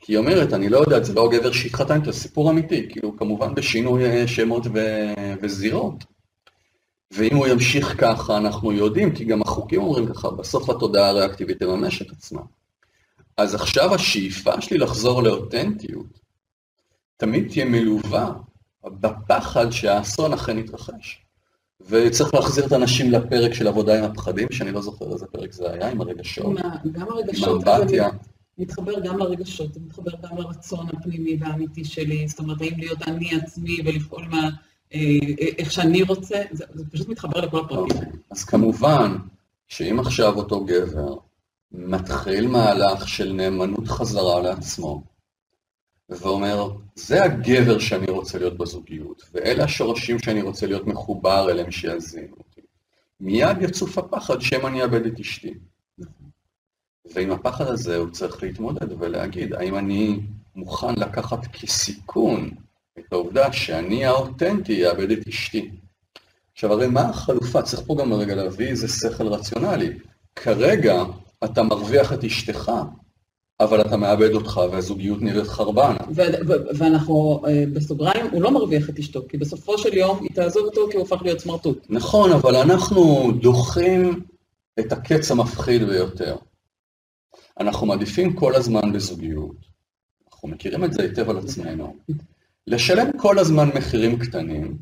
כי 0.02 0.14
היא 0.14 0.18
אומרת, 0.18 0.54
אני 0.54 0.70
לא 0.70 0.78
יודעת, 0.78 1.06
זה 1.06 1.14
לא 1.14 1.30
גבר 1.32 1.52
שהתחתן 1.52 2.00
איתו, 2.00 2.14
סיפור 2.14 2.52
אמיתי, 2.52 2.90
כאילו 2.90 3.18
כמובן 3.18 3.56
בשינוי 3.56 4.06
אה, 4.06 4.28
שמות 4.28 4.68
ו- 4.74 5.34
וזירות. 5.42 6.04
ואם 7.12 7.36
הוא 7.36 7.48
ימשיך 7.48 7.96
ככה, 7.98 8.38
אנחנו 8.38 8.72
יודעים, 8.72 9.16
כי 9.16 9.26
גם 9.26 9.42
החוקים 9.42 9.82
אומרים 9.82 10.14
ככה, 10.14 10.32
בסוף 10.32 10.70
התודעה 10.70 11.10
הריאקטיבית 11.10 11.60
תממש 11.60 12.02
את 12.02 12.12
עצמה. 12.12 12.42
אז 13.38 13.56
עכשיו 13.56 13.96
השאיפה 13.96 14.62
שלי 14.62 14.78
לחזור 14.78 15.24
לאותנטיות, 15.24 16.20
תמיד 17.18 17.50
תהיה 17.50 17.66
מלווה 17.66 18.32
בפחד 18.84 19.70
שהאסון 19.70 20.34
אכן 20.34 20.58
יתרחש. 20.58 21.26
וצריך 21.82 22.34
להחזיר 22.34 22.66
את 22.66 22.72
האנשים 22.72 23.12
לפרק 23.12 23.54
של 23.54 23.68
עבודה 23.68 24.00
עם 24.00 24.04
הפחדים, 24.04 24.48
שאני 24.52 24.72
לא 24.72 24.82
זוכר 24.82 25.14
איזה 25.14 25.26
פרק 25.26 25.52
זה 25.52 25.72
היה, 25.72 25.90
עם 25.90 26.02
הרגשות. 26.02 26.56
גם 26.92 27.08
הרגשות, 27.10 27.68
עם 27.68 27.74
אמבטיה. 27.74 28.10
מתחבר 28.62 29.00
גם 29.00 29.18
לרגשות, 29.18 29.74
זה 29.74 29.80
מתחבר 29.80 30.12
גם 30.24 30.38
לרצון 30.38 30.88
הפנימי 30.94 31.38
והאמיתי 31.40 31.86
שלי, 31.86 32.28
זאת 32.28 32.40
אומרת, 32.40 32.62
האם 32.62 32.78
להיות 32.78 33.02
אני 33.08 33.36
עצמי 33.36 33.78
ולפעול 33.86 34.26
מה... 34.30 34.50
אה, 34.94 35.00
איך 35.58 35.72
שאני 35.72 36.04
רוצה, 36.04 36.42
זה, 36.52 36.66
זה 36.74 36.86
פשוט 36.92 37.08
מתחבר 37.10 37.42
לכל 37.42 37.60
הפרטים. 37.60 37.98
Okay. 37.98 38.06
אוקיי. 38.06 38.20
אז 38.32 38.44
כמובן, 38.44 39.18
שאם 39.68 40.00
עכשיו 40.00 40.36
אותו 40.36 40.66
גבר 40.66 41.16
מתחיל 41.72 42.48
מהלך 42.48 43.08
של 43.08 43.34
נאמנות 43.34 43.88
חזרה 43.88 44.42
לעצמו, 44.42 45.04
ואומר, 46.10 46.70
זה 46.96 47.24
הגבר 47.24 47.80
שאני 47.80 48.08
רוצה 48.08 48.38
להיות 48.38 48.58
בזוגיות, 48.58 49.24
ואלה 49.34 49.64
השורשים 49.64 50.20
שאני 50.20 50.42
רוצה 50.42 50.68
להיות 50.68 50.88
מחובר 50.88 51.52
אליהם 51.52 51.72
שיזינו 51.72 52.36
אותי. 52.38 52.62
מיד 53.20 53.62
יצוף 53.62 53.98
הפחד 53.98 54.42
שמא 54.42 54.68
אני 54.68 54.84
אאבד 54.84 55.06
את 55.06 55.20
אשתי. 55.20 55.54
ועם 57.14 57.32
הפחד 57.32 57.68
הזה 57.68 57.98
הוא 57.98 58.10
צריך 58.10 58.44
להתמודד 58.44 59.02
ולהגיד, 59.02 59.54
האם 59.54 59.76
אני 59.76 60.20
מוכן 60.56 60.96
לקחת 60.96 61.48
כסיכון 61.48 62.50
את 63.00 63.14
העובדה 63.14 63.54
שאני 63.54 64.06
האותנטי 64.06 64.88
אאבד 64.88 65.12
את 65.12 65.28
אשתי. 65.28 65.72
עכשיו, 66.54 66.74
הרי 66.74 66.88
מה 66.88 67.02
החלופה? 67.02 67.62
צריך 67.62 67.84
פה 67.88 67.96
גם 67.96 68.14
רגע 68.14 68.36
להביא 68.36 68.68
איזה 68.68 68.88
שכל 68.88 69.28
רציונלי. 69.28 69.90
כרגע 70.36 71.04
אתה 71.44 71.64
מרוויח 71.64 72.14
את 72.14 72.24
אשתך, 72.24 72.72
אבל 73.60 73.82
אתה 73.82 73.98
מאבד 73.98 74.34
אותך 74.34 74.62
והזוגיות 74.72 75.22
נראית 75.22 75.48
חרבנה. 75.48 75.98
ואנחנו 76.76 77.42
אה, 77.48 77.64
בסוגריים, 77.74 78.26
הוא 78.32 78.42
לא 78.42 78.52
מרוויח 78.52 78.90
את 78.90 79.00
אשתו, 79.00 79.22
כי 79.30 79.38
בסופו 79.38 79.78
של 79.78 79.98
יום 79.98 80.20
היא 80.22 80.30
תעזוב 80.34 80.66
אותו 80.66 80.88
כי 80.92 80.98
הוא 80.98 81.02
הופך 81.02 81.22
להיות 81.22 81.40
סמרטוט. 81.40 81.86
נכון, 81.90 82.32
אבל 82.32 82.56
אנחנו 82.56 83.32
דוחים 83.42 84.24
את 84.80 84.92
הקץ 84.92 85.32
המפחיד 85.32 85.84
ביותר. 85.84 86.36
אנחנו 87.60 87.88
מעדיפים 87.88 88.34
כל 88.34 88.56
הזמן 88.56 88.94
בזוגיות, 88.94 89.56
אנחנו 90.32 90.48
מכירים 90.48 90.84
את 90.84 90.94
זה 90.94 91.02
היטב 91.04 91.30
על 91.30 91.38
עצמנו, 91.38 91.96
לשלם 92.68 93.18
כל 93.18 93.40
הזמן 93.40 93.70
מחירים 93.76 94.20
קטנים, 94.20 94.78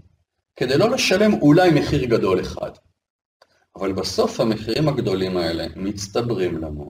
כדי 0.55 0.77
לא 0.77 0.89
לשלם 0.89 1.33
אולי 1.33 1.71
מחיר 1.71 2.05
גדול 2.05 2.41
אחד. 2.41 2.71
אבל 3.75 3.93
בסוף 3.93 4.39
המחירים 4.39 4.89
הגדולים 4.89 5.37
האלה 5.37 5.65
מצטברים 5.75 6.57
לנו, 6.57 6.89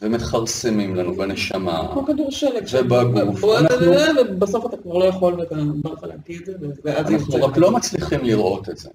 ומכרסמים 0.00 0.96
לנו 0.96 1.14
בנשמה, 1.14 1.88
כמו 1.92 2.06
כדור 2.06 2.30
שלג, 2.30 2.64
ובגוף, 2.72 3.44
ובסוף 4.30 4.66
אתה 4.66 4.76
כבר 4.76 4.98
לא 4.98 5.04
יכול 5.04 5.34
ואתה 5.34 5.54
בא 5.82 5.90
לך 5.90 6.02
להקיא 6.02 6.38
את 6.38 6.46
זה, 6.46 6.52
ואז 6.84 7.10
אנחנו 7.10 7.34
רק 7.34 7.56
לא 7.56 7.70
מצליחים 7.70 8.24
לראות 8.24 8.68
את 8.68 8.78
זה. 8.78 8.88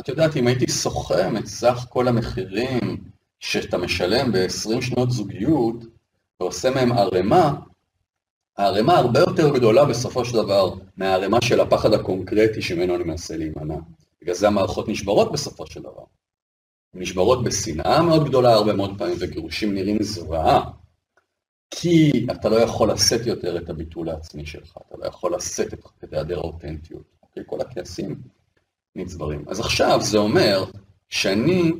את 0.00 0.08
יודעת, 0.08 0.36
אם 0.36 0.46
הייתי 0.46 0.70
סוכם 0.70 1.36
את 1.36 1.46
סך 1.46 1.86
כל 1.88 2.08
המחירים 2.08 3.04
שאתה 3.44 3.78
משלם 3.78 4.32
ב-20 4.32 4.80
שנות 4.80 5.10
זוגיות, 5.10 5.76
ועושה 6.40 6.70
מהם 6.70 6.92
ערימה, 6.92 7.54
הערימה 8.56 8.96
הרבה 8.96 9.20
יותר 9.20 9.54
גדולה 9.54 9.84
בסופו 9.84 10.24
של 10.24 10.32
דבר 10.32 10.74
מהערימה 10.96 11.38
של 11.42 11.60
הפחד 11.60 11.92
הקונקרטי 11.92 12.62
שממנו 12.62 12.94
אני 12.94 13.04
מנסה 13.04 13.36
להימנע. 13.36 13.74
בגלל 14.22 14.34
זה 14.34 14.46
המערכות 14.46 14.88
נשברות 14.88 15.32
בסופו 15.32 15.66
של 15.66 15.80
דבר. 15.80 16.04
נשברות 16.94 17.44
בשנאה 17.44 18.02
מאוד 18.02 18.28
גדולה 18.28 18.52
הרבה 18.52 18.72
מאוד 18.72 18.98
פעמים, 18.98 19.16
וגירושים 19.20 19.74
נראים 19.74 20.02
זוועה. 20.02 20.70
כי 21.70 22.26
אתה 22.30 22.48
לא 22.48 22.56
יכול 22.56 22.90
לשאת 22.90 23.26
יותר 23.26 23.56
את 23.56 23.70
הביטול 23.70 24.08
העצמי 24.08 24.46
שלך, 24.46 24.76
אתה 24.88 24.96
לא 24.98 25.06
יכול 25.06 25.34
לשאת 25.34 25.74
את, 25.74 25.84
את 26.04 26.12
היעדר 26.12 26.38
האותנטיות. 26.38 27.04
אוקיי? 27.22 27.42
כל 27.46 27.60
הכעסים 27.60 28.20
נצברים. 28.96 29.44
אז 29.48 29.60
עכשיו 29.60 29.98
זה 30.02 30.18
אומר 30.18 30.64
שאני 31.08 31.72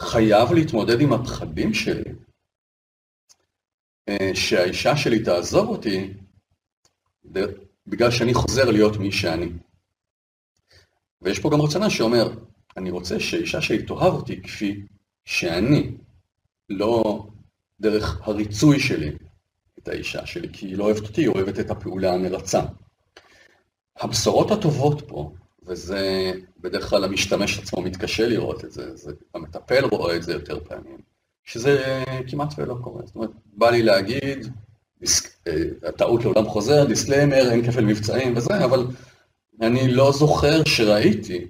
חייב 0.00 0.52
להתמודד 0.52 1.00
עם 1.00 1.12
הפחדים 1.12 1.74
שלי, 1.74 2.12
אה, 4.08 4.30
שהאישה 4.34 4.96
שלי 4.96 5.22
תעזוב 5.24 5.68
אותי 5.68 6.12
בגלל 7.86 8.10
שאני 8.10 8.34
חוזר 8.34 8.70
להיות 8.70 8.96
מי 8.96 9.12
שאני. 9.12 9.48
ויש 11.22 11.38
פה 11.38 11.50
גם 11.50 11.60
רצונה 11.60 11.90
שאומר, 11.90 12.30
אני 12.76 12.90
רוצה 12.90 13.20
שאישה 13.20 13.60
שלי 13.60 13.82
תאהב 13.82 14.14
אותי 14.14 14.42
כפי 14.42 14.86
שאני, 15.24 15.96
לא 16.68 17.26
דרך 17.80 18.28
הריצוי 18.28 18.80
שלי, 18.80 19.10
את 19.78 19.88
האישה 19.88 20.26
שלי, 20.26 20.48
כי 20.52 20.66
היא 20.66 20.76
לא 20.76 20.84
אוהבת 20.84 21.08
אותי, 21.08 21.20
היא 21.20 21.28
אוהבת 21.28 21.60
את 21.60 21.70
הפעולה 21.70 22.14
המרצה. 22.14 22.60
הבשורות 23.96 24.50
הטובות 24.50 25.08
פה, 25.08 25.32
וזה 25.68 26.32
בדרך 26.60 26.90
כלל 26.90 27.04
המשתמש 27.04 27.58
עצמו 27.58 27.82
מתקשה 27.82 28.26
לראות 28.26 28.64
את 28.64 28.72
זה, 28.72 28.96
זה 28.96 29.12
המטפל 29.34 29.84
רואה 29.84 30.16
את 30.16 30.22
זה 30.22 30.32
יותר 30.32 30.60
פעמים, 30.64 30.98
שזה 31.44 32.02
כמעט 32.28 32.54
ולא 32.58 32.76
קורה. 32.82 33.06
זאת 33.06 33.14
אומרת, 33.14 33.30
בא 33.46 33.70
לי 33.70 33.82
להגיד, 33.82 34.46
אה, 35.46 35.52
הטעות 35.82 36.24
לעולם 36.24 36.44
חוזר, 36.44 36.84
disclaimer, 36.84 37.50
אין 37.50 37.66
כפל 37.70 37.84
מבצעים 37.84 38.36
וזה, 38.36 38.64
אבל 38.64 38.86
אני 39.60 39.92
לא 39.92 40.12
זוכר 40.12 40.64
שראיתי 40.64 41.46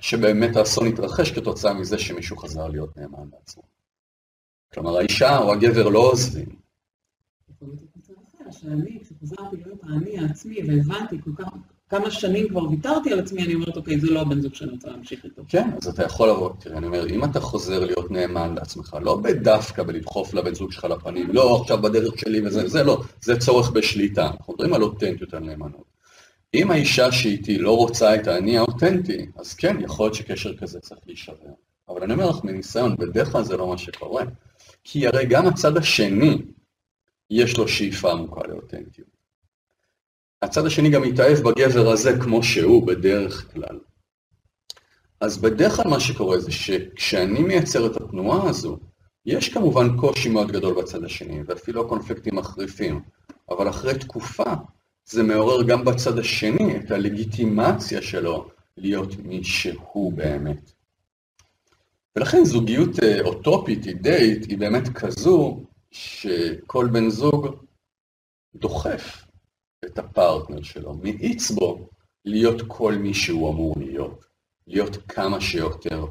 שבאמת 0.00 0.56
האסון 0.56 0.86
התרחש 0.86 1.32
כתוצאה 1.32 1.74
מזה 1.74 1.98
שמישהו 1.98 2.36
חזר 2.36 2.68
להיות 2.68 2.96
נאמן 2.96 3.28
לעצמו. 3.32 3.62
כלומר, 4.74 4.96
האישה 4.98 5.38
או 5.38 5.52
הגבר 5.52 5.88
לא 5.88 5.98
עוזבים. 5.98 6.58
שאני, 8.50 9.00
כשחזרתי 9.02 9.56
להיות 9.56 9.80
האני 9.82 10.18
העצמי 10.18 10.58
והבנתי 10.68 11.22
כל 11.22 11.30
כך, 11.36 11.48
כמה 11.88 12.10
שנים 12.10 12.48
כבר 12.48 12.68
ויתרתי 12.68 13.12
על 13.12 13.18
עצמי, 13.18 13.44
אני 13.44 13.54
אומרת, 13.54 13.76
אוקיי, 13.76 14.00
זה 14.00 14.10
לא 14.10 14.20
הבן 14.20 14.40
זוג 14.40 14.54
שאני 14.54 14.70
רוצה 14.70 14.88
להמשיך 14.88 15.24
איתו. 15.24 15.42
כן, 15.48 15.70
אז 15.82 15.88
אתה 15.88 16.04
יכול 16.04 16.28
לבוא, 16.28 16.50
תראה, 16.58 16.78
אני 16.78 16.86
אומר, 16.86 17.06
אם 17.06 17.24
אתה 17.24 17.40
חוזר 17.40 17.84
להיות 17.84 18.10
נאמן 18.10 18.54
לעצמך, 18.54 18.96
לא 19.02 19.16
בדווקא 19.16 19.82
בלדחוף 19.82 20.34
לבן 20.34 20.54
זוג 20.54 20.72
שלך 20.72 20.84
לפנים, 20.84 21.30
לא 21.32 21.60
עכשיו 21.60 21.82
בדרך 21.82 22.18
שלי 22.18 22.46
וזה, 22.46 22.68
זה 22.68 22.82
לא, 22.82 23.02
זה 23.22 23.38
צורך 23.38 23.70
בשליטה. 23.70 24.26
אנחנו 24.26 24.52
מדברים 24.52 24.74
על 24.74 24.82
אותנטיות 24.82 25.34
על 25.34 25.42
נאמנות. 25.42 25.84
אם 26.54 26.70
האישה 26.70 27.12
שאיתי 27.12 27.58
לא 27.58 27.76
רוצה 27.76 28.14
את 28.14 28.26
האני 28.26 28.58
האותנטי, 28.58 29.26
אז 29.36 29.54
כן, 29.54 29.76
יכול 29.80 30.06
להיות 30.06 30.14
שקשר 30.14 30.56
כזה 30.56 30.80
צריך 30.80 31.00
להישבר. 31.06 31.34
אבל 31.88 32.02
אני 32.02 32.12
אומר 32.12 32.30
לך 32.30 32.44
מניסיון, 32.44 32.96
בדרך 32.96 33.32
כלל 33.32 33.44
זה 33.44 33.56
לא 33.56 33.68
מה 33.68 33.78
שקורה. 33.78 34.24
כי 34.84 35.06
הרי 35.06 35.26
גם 35.26 35.46
הצד 35.46 35.76
השני, 35.76 36.38
יש 37.30 37.58
לו 37.58 37.68
שאיפה 37.68 38.12
עמוקה 38.12 38.40
לאותנטיות. 38.48 39.17
הצד 40.42 40.66
השני 40.66 40.90
גם 40.90 41.02
מתאהב 41.02 41.38
בגבר 41.38 41.88
הזה 41.88 42.18
כמו 42.20 42.42
שהוא 42.42 42.86
בדרך 42.86 43.52
כלל. 43.52 43.78
אז 45.20 45.38
בדרך 45.38 45.76
כלל 45.76 45.90
מה 45.90 46.00
שקורה 46.00 46.40
זה 46.40 46.52
שכשאני 46.52 47.42
מייצר 47.42 47.86
את 47.86 47.96
התנועה 47.96 48.48
הזו, 48.48 48.78
יש 49.26 49.48
כמובן 49.48 49.96
קושי 49.96 50.28
מאוד 50.28 50.52
גדול 50.52 50.82
בצד 50.82 51.04
השני, 51.04 51.42
ואפילו 51.46 51.88
קונפליקטים 51.88 52.36
מחריפים, 52.36 53.00
אבל 53.50 53.68
אחרי 53.68 53.98
תקופה 53.98 54.52
זה 55.04 55.22
מעורר 55.22 55.62
גם 55.62 55.84
בצד 55.84 56.18
השני 56.18 56.76
את 56.76 56.90
הלגיטימציה 56.90 58.02
שלו 58.02 58.48
להיות 58.76 59.16
מי 59.16 59.44
שהוא 59.44 60.12
באמת. 60.12 60.72
ולכן 62.16 62.44
זוגיות 62.44 63.02
אה, 63.02 63.20
אוטופית, 63.20 63.86
אידאית, 63.86 64.44
היא 64.44 64.58
באמת 64.58 64.88
כזו 64.88 65.60
שכל 65.90 66.88
בן 66.92 67.10
זוג 67.10 67.46
דוחף 68.54 69.27
את 69.84 69.98
הפרטנר 69.98 70.62
שלו, 70.62 70.94
מאיץ 70.94 71.50
בו 71.50 71.88
להיות 72.24 72.62
כל 72.66 72.94
מי 72.94 73.14
שהוא 73.14 73.50
אמור 73.50 73.74
להיות, 73.78 74.24
להיות 74.66 74.96
כמה 75.08 75.40
שיותר 75.40 76.04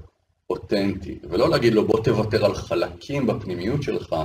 אותנטי, 0.49 1.19
ולא 1.23 1.49
להגיד 1.49 1.73
לו 1.73 1.87
בוא 1.87 2.03
תוותר 2.03 2.45
על 2.45 2.55
חלקים 2.55 3.27
בפנימיות 3.27 3.83
שלך 3.83 4.15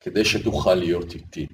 כדי 0.00 0.24
שתוכל 0.24 0.74
להיות 0.74 1.14
איתי. 1.14 1.46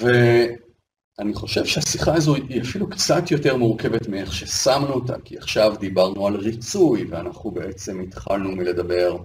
ואני 0.00 1.34
חושב 1.34 1.64
שהשיחה 1.64 2.14
הזו 2.14 2.34
היא 2.34 2.62
אפילו 2.62 2.90
קצת 2.90 3.30
יותר 3.30 3.56
מורכבת 3.56 4.08
מאיך 4.08 4.32
ששמנו 4.32 4.92
אותה, 4.92 5.20
כי 5.24 5.38
עכשיו 5.38 5.74
דיברנו 5.80 6.26
על 6.26 6.36
ריצוי, 6.36 7.04
ואנחנו 7.04 7.50
בעצם 7.50 8.00
התחלנו 8.00 8.56
מלדבר 8.56 9.16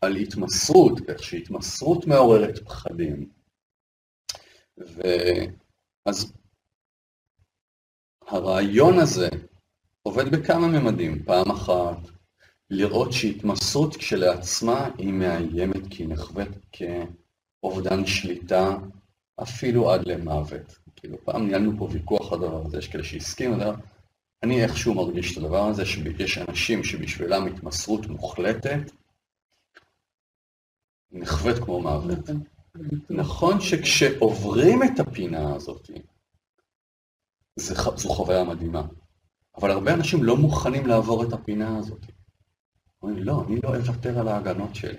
על 0.00 0.16
התמסרות, 0.16 1.00
איך 1.08 1.22
שהתמסרות 1.22 2.06
מעוררת 2.06 2.58
פחדים. 2.58 3.41
ואז 4.78 6.32
הרעיון 8.26 8.98
הזה 8.98 9.28
עובד 10.02 10.30
בכמה 10.30 10.68
ממדים. 10.68 11.24
פעם 11.24 11.50
אחת, 11.50 11.98
לראות 12.70 13.12
שהתמסרות 13.12 13.96
כשלעצמה 13.96 14.88
היא 14.98 15.12
מאיימת 15.12 15.86
כי 15.90 16.02
היא 16.02 16.08
נחווית 16.08 16.48
כאובדן 16.72 18.06
שליטה 18.06 18.76
אפילו 19.42 19.90
עד 19.90 20.06
למוות. 20.06 20.78
כאילו, 20.96 21.24
פעם 21.24 21.46
ניהלנו 21.46 21.78
פה 21.78 21.88
ויכוח 21.92 22.32
על 22.32 22.38
הדבר 22.38 22.66
הזה, 22.66 22.78
יש 22.78 22.88
כאלה 22.88 23.04
שהסכימו, 23.04 23.56
אני 24.42 24.64
איכשהו 24.64 24.94
מרגיש 24.94 25.32
את 25.32 25.42
הדבר 25.42 25.68
הזה, 25.68 25.86
שיש 25.86 26.38
אנשים 26.38 26.84
שבשבילם 26.84 27.46
התמסרות 27.46 28.06
מוחלטת, 28.06 28.90
נחווית 31.10 31.56
כמו 31.56 31.80
מוות. 31.80 32.30
נכון 33.10 33.60
שכשעוברים 33.60 34.82
את 34.82 35.00
הפינה 35.00 35.54
הזאת, 35.54 35.90
זו 37.56 38.08
חוויה 38.08 38.44
מדהימה, 38.44 38.82
אבל 39.56 39.70
הרבה 39.70 39.94
אנשים 39.94 40.24
לא 40.24 40.36
מוכנים 40.36 40.86
לעבור 40.86 41.24
את 41.24 41.32
הפינה 41.32 41.78
הזאת. 41.78 42.06
אומרים, 43.02 43.22
לא, 43.22 43.44
אני 43.48 43.60
לא 43.62 43.76
אוותר 43.76 44.18
על 44.18 44.28
ההגנות 44.28 44.74
שלי. 44.74 44.98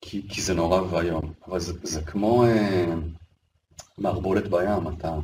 כי, 0.00 0.28
כי 0.28 0.42
זה 0.42 0.54
נורא 0.54 0.80
ואיום. 0.80 1.32
אבל 1.46 1.60
זה, 1.60 1.72
זה 1.82 2.02
כמו 2.02 2.44
אה, 2.44 2.94
מערבולת 3.98 4.48
בים, 4.48 4.88
אתה 4.88 5.18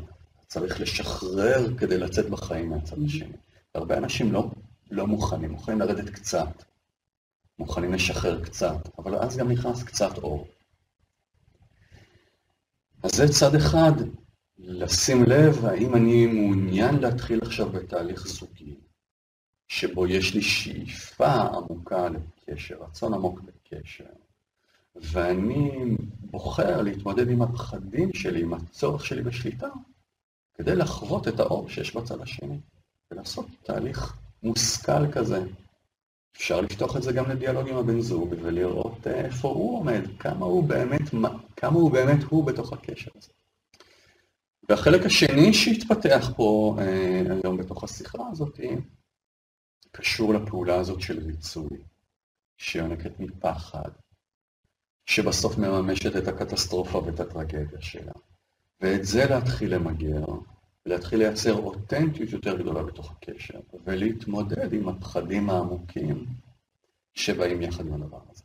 צריך 0.46 0.80
לשחרר 0.80 1.78
כדי 1.78 1.98
לצאת 1.98 2.30
בחיים 2.30 2.70
מהצד 2.70 2.96
השני. 3.06 3.36
הרבה 3.74 3.98
אנשים 3.98 4.32
לא, 4.32 4.50
לא 4.90 5.06
מוכנים, 5.06 5.50
מוכנים 5.50 5.80
לרדת 5.80 6.10
קצת, 6.10 6.64
מוכנים 7.58 7.92
לשחרר 7.92 8.44
קצת, 8.44 8.88
אבל 8.98 9.14
אז 9.16 9.36
גם 9.36 9.50
נכנס 9.50 9.82
קצת 9.82 10.18
אור. 10.18 10.48
אז 13.02 13.14
זה 13.14 13.28
צד 13.28 13.54
אחד, 13.54 13.92
לשים 14.58 15.24
לב 15.24 15.64
האם 15.64 15.94
אני 15.94 16.26
מעוניין 16.26 16.96
להתחיל 16.96 17.40
עכשיו 17.42 17.68
בתהליך 17.68 18.26
זוגי, 18.26 18.74
שבו 19.68 20.06
יש 20.06 20.34
לי 20.34 20.42
שאיפה 20.42 21.42
עמוקה 21.42 22.08
לקשר, 22.08 22.76
רצון 22.80 23.14
עמוק 23.14 23.40
לקשר, 23.46 24.04
ואני 24.96 25.96
בוחר 26.20 26.82
להתמודד 26.82 27.30
עם 27.30 27.42
הפחדים 27.42 28.12
שלי, 28.14 28.42
עם 28.42 28.54
הצורך 28.54 29.06
שלי 29.06 29.22
בשליטה, 29.22 29.68
כדי 30.54 30.76
לחוות 30.76 31.28
את 31.28 31.40
האור 31.40 31.68
שיש 31.68 31.96
בצד 31.96 32.20
השני, 32.20 32.60
ולעשות 33.10 33.46
תהליך 33.62 34.16
מושכל 34.42 35.12
כזה. 35.12 35.44
אפשר 36.36 36.60
לפתוח 36.60 36.96
את 36.96 37.02
זה 37.02 37.12
גם 37.12 37.30
לדיאלוג 37.30 37.68
עם 37.68 37.76
הבן 37.76 38.00
זוג, 38.00 38.34
ולראות 38.42 39.06
איפה 39.06 39.48
הוא 39.48 39.78
עומד, 39.78 40.00
כמה 40.18 40.46
הוא 40.46 40.64
באמת, 40.64 41.10
כמה 41.56 41.76
הוא 41.76 41.90
באמת 41.90 42.22
הוא 42.22 42.46
בתוך 42.46 42.72
הקשר 42.72 43.10
הזה. 43.16 43.32
והחלק 44.68 45.06
השני 45.06 45.54
שהתפתח 45.54 46.30
פה 46.36 46.76
אה, 46.78 47.22
היום 47.42 47.56
בתוך 47.56 47.84
השיחה 47.84 48.18
הזאת, 48.32 48.60
קשור 49.92 50.34
לפעולה 50.34 50.74
הזאת 50.74 51.00
של 51.00 51.18
ריצוי, 51.18 51.78
שיונקת 52.58 53.20
מפחד, 53.20 53.90
שבסוף 55.06 55.58
מממשת 55.58 56.16
את 56.16 56.28
הקטסטרופה 56.28 56.98
ואת 56.98 57.20
הטרגדיה 57.20 57.80
שלה. 57.80 58.12
ואת 58.80 59.04
זה 59.04 59.24
להתחיל 59.30 59.74
למגר, 59.74 60.24
להתחיל 60.86 61.18
לייצר 61.18 61.54
אותנטיות 61.54 62.30
יותר 62.30 62.58
גדולה 62.58 62.82
בתוך 62.82 63.12
הקשר, 63.12 63.60
ולהתמודד 63.84 64.72
עם 64.72 64.88
הפחדים 64.88 65.50
העמוקים 65.50 66.26
שבאים 67.14 67.62
יחד 67.62 67.86
עם 67.86 67.94
הדבר 67.94 68.20
הזה. 68.30 68.44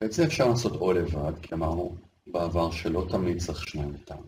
ואת 0.00 0.12
זה 0.12 0.24
אפשר 0.24 0.48
לעשות 0.48 0.72
או 0.72 0.92
לבד, 0.92 1.32
כי 1.42 1.54
אמרנו 1.54 1.96
בעבר 2.26 2.70
שלא 2.70 3.06
תמיד 3.10 3.38
צריך 3.38 3.68
שניים 3.68 3.94
לטעמו. 3.94 4.22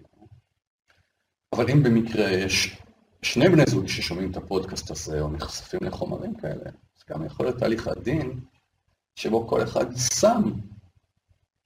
אבל 1.52 1.70
אם 1.70 1.82
במקרה 1.82 2.30
יש 2.30 2.76
שני 3.22 3.48
בני 3.48 3.62
זוג 3.68 3.86
ששומעים 3.86 4.30
את 4.30 4.36
הפודקאסט 4.36 4.90
הזה, 4.90 5.20
או 5.20 5.30
נחשפים 5.30 5.80
לחומרים 5.82 6.34
כאלה, 6.34 6.64
אז 6.64 7.02
גם 7.10 7.24
יכול 7.24 7.46
להיות 7.46 7.58
תהליך 7.58 7.88
עדין, 7.88 8.40
שבו 9.16 9.48
כל 9.48 9.62
אחד 9.62 9.86
שם 9.96 10.42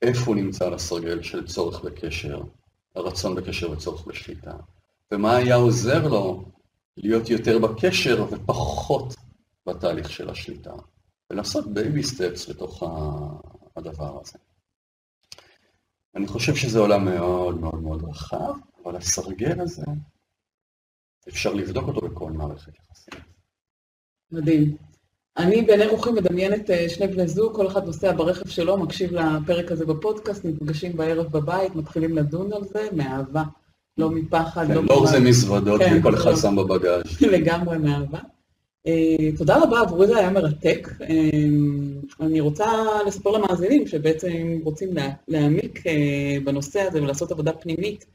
איפה 0.01 0.25
הוא 0.25 0.35
נמצא 0.35 0.65
על 0.65 0.73
הסרגל 0.73 1.21
של 1.21 1.47
צורך 1.47 1.83
בקשר, 1.83 2.41
הרצון 2.95 3.35
בקשר 3.35 3.71
וצורך 3.71 4.07
בשליטה, 4.07 4.51
ומה 5.13 5.35
היה 5.35 5.55
עוזר 5.55 6.07
לו 6.07 6.45
להיות 6.97 7.29
יותר 7.29 7.59
בקשר 7.59 8.25
ופחות 8.31 9.15
בתהליך 9.65 10.09
של 10.09 10.29
השליטה, 10.29 10.73
ולעשות 11.29 11.73
baby 11.73 12.03
steps 12.03 12.49
לתוך 12.49 12.83
הדבר 13.75 14.21
הזה. 14.21 14.39
אני 16.15 16.27
חושב 16.27 16.55
שזה 16.55 16.79
עולם 16.79 17.05
מאוד 17.05 17.59
מאוד 17.59 17.81
מאוד 17.81 18.03
רחב, 18.03 18.53
אבל 18.83 18.95
הסרגל 18.95 19.61
הזה, 19.61 19.83
אפשר 21.29 21.53
לבדוק 21.53 21.87
אותו 21.87 22.01
בכל 22.01 22.31
מערכת 22.31 22.71
יחסים. 22.79 23.19
מדהים. 24.31 24.77
אני 25.37 25.61
בעיני 25.61 25.87
רוחי 25.87 26.11
מדמיינת 26.11 26.69
אה, 26.69 26.89
שני 26.89 27.07
בני 27.07 27.27
זוג, 27.27 27.55
כל 27.55 27.67
אחד 27.67 27.85
נוסע 27.85 28.11
ברכב 28.11 28.47
שלו, 28.47 28.77
מקשיב 28.77 29.13
לפרק 29.13 29.71
הזה 29.71 29.85
בפודקאסט, 29.85 30.45
נפגשים 30.45 30.97
בערב 30.97 31.31
בבית, 31.31 31.75
מתחילים 31.75 32.15
לדון 32.15 32.53
על 32.53 32.63
זה, 32.63 32.89
מאהבה, 32.95 33.43
לא 33.99 34.11
מפחד, 34.11 34.67
כן, 34.67 34.73
לא... 34.73 34.83
לא 34.89 35.05
זה 35.05 35.19
מזוודות, 35.19 35.81
כן, 35.81 35.97
וכל 35.99 36.15
אחד 36.15 36.31
לא. 36.31 36.35
שם 36.37 36.55
בבגאז'. 36.55 37.21
לגמרי 37.35 37.77
מאהבה. 37.77 38.19
אה, 38.87 39.31
תודה 39.37 39.63
רבה, 39.63 39.79
עבורי 39.79 40.07
זה 40.07 40.17
היה 40.17 40.29
מרתק. 40.29 40.89
אה, 41.01 41.29
אני 42.19 42.39
רוצה 42.39 42.65
לספר 43.07 43.31
למאזינים 43.31 43.87
שבעצם 43.87 44.59
רוצים 44.63 44.89
להעמיק 45.27 45.87
אה, 45.87 46.37
בנושא 46.43 46.81
הזה 46.81 47.03
ולעשות 47.03 47.31
עבודה 47.31 47.53
פנימית. 47.53 48.05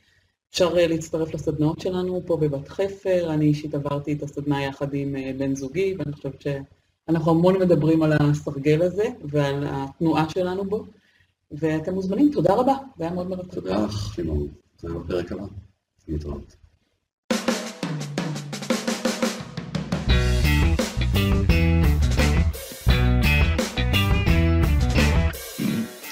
אפשר 0.51 0.75
להצטרף 0.75 1.35
לסדנאות 1.35 1.81
שלנו 1.81 2.23
פה 2.27 2.37
בבת 2.37 2.69
חפר, 2.69 3.31
אני 3.35 3.45
אישית 3.45 3.75
עברתי 3.75 4.13
את 4.13 4.23
הסדנה 4.23 4.65
יחד 4.65 4.95
עם 4.95 5.17
בן 5.39 5.55
זוגי, 5.55 5.95
ואני 5.99 6.13
חושבת 6.13 6.41
שאנחנו 6.41 7.31
המון 7.31 7.59
מדברים 7.59 8.03
על 8.03 8.13
הסרגל 8.21 8.83
הזה 8.83 9.05
ועל 9.25 9.65
התנועה 9.69 10.29
שלנו 10.29 10.65
בו, 10.65 10.85
ואתם 11.53 11.95
מוזמנים, 11.95 12.31
תודה 12.33 12.55
רבה, 12.55 12.75
זה 12.99 13.05
היה 13.05 13.13
מאוד 13.13 13.29
מרתק. 13.29 13.55
תודה 13.55 13.87
לימור, 14.19 14.47
זה 14.79 14.89
היה 14.89 14.99
בפרק 14.99 15.33
הבא. 15.33 15.45
להתראות. 16.09 16.57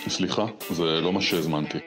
סליחה, 0.09 0.47
זה 0.71 0.83
לא 0.85 1.13
מה 1.13 1.21
שהזמנתי. 1.21 1.79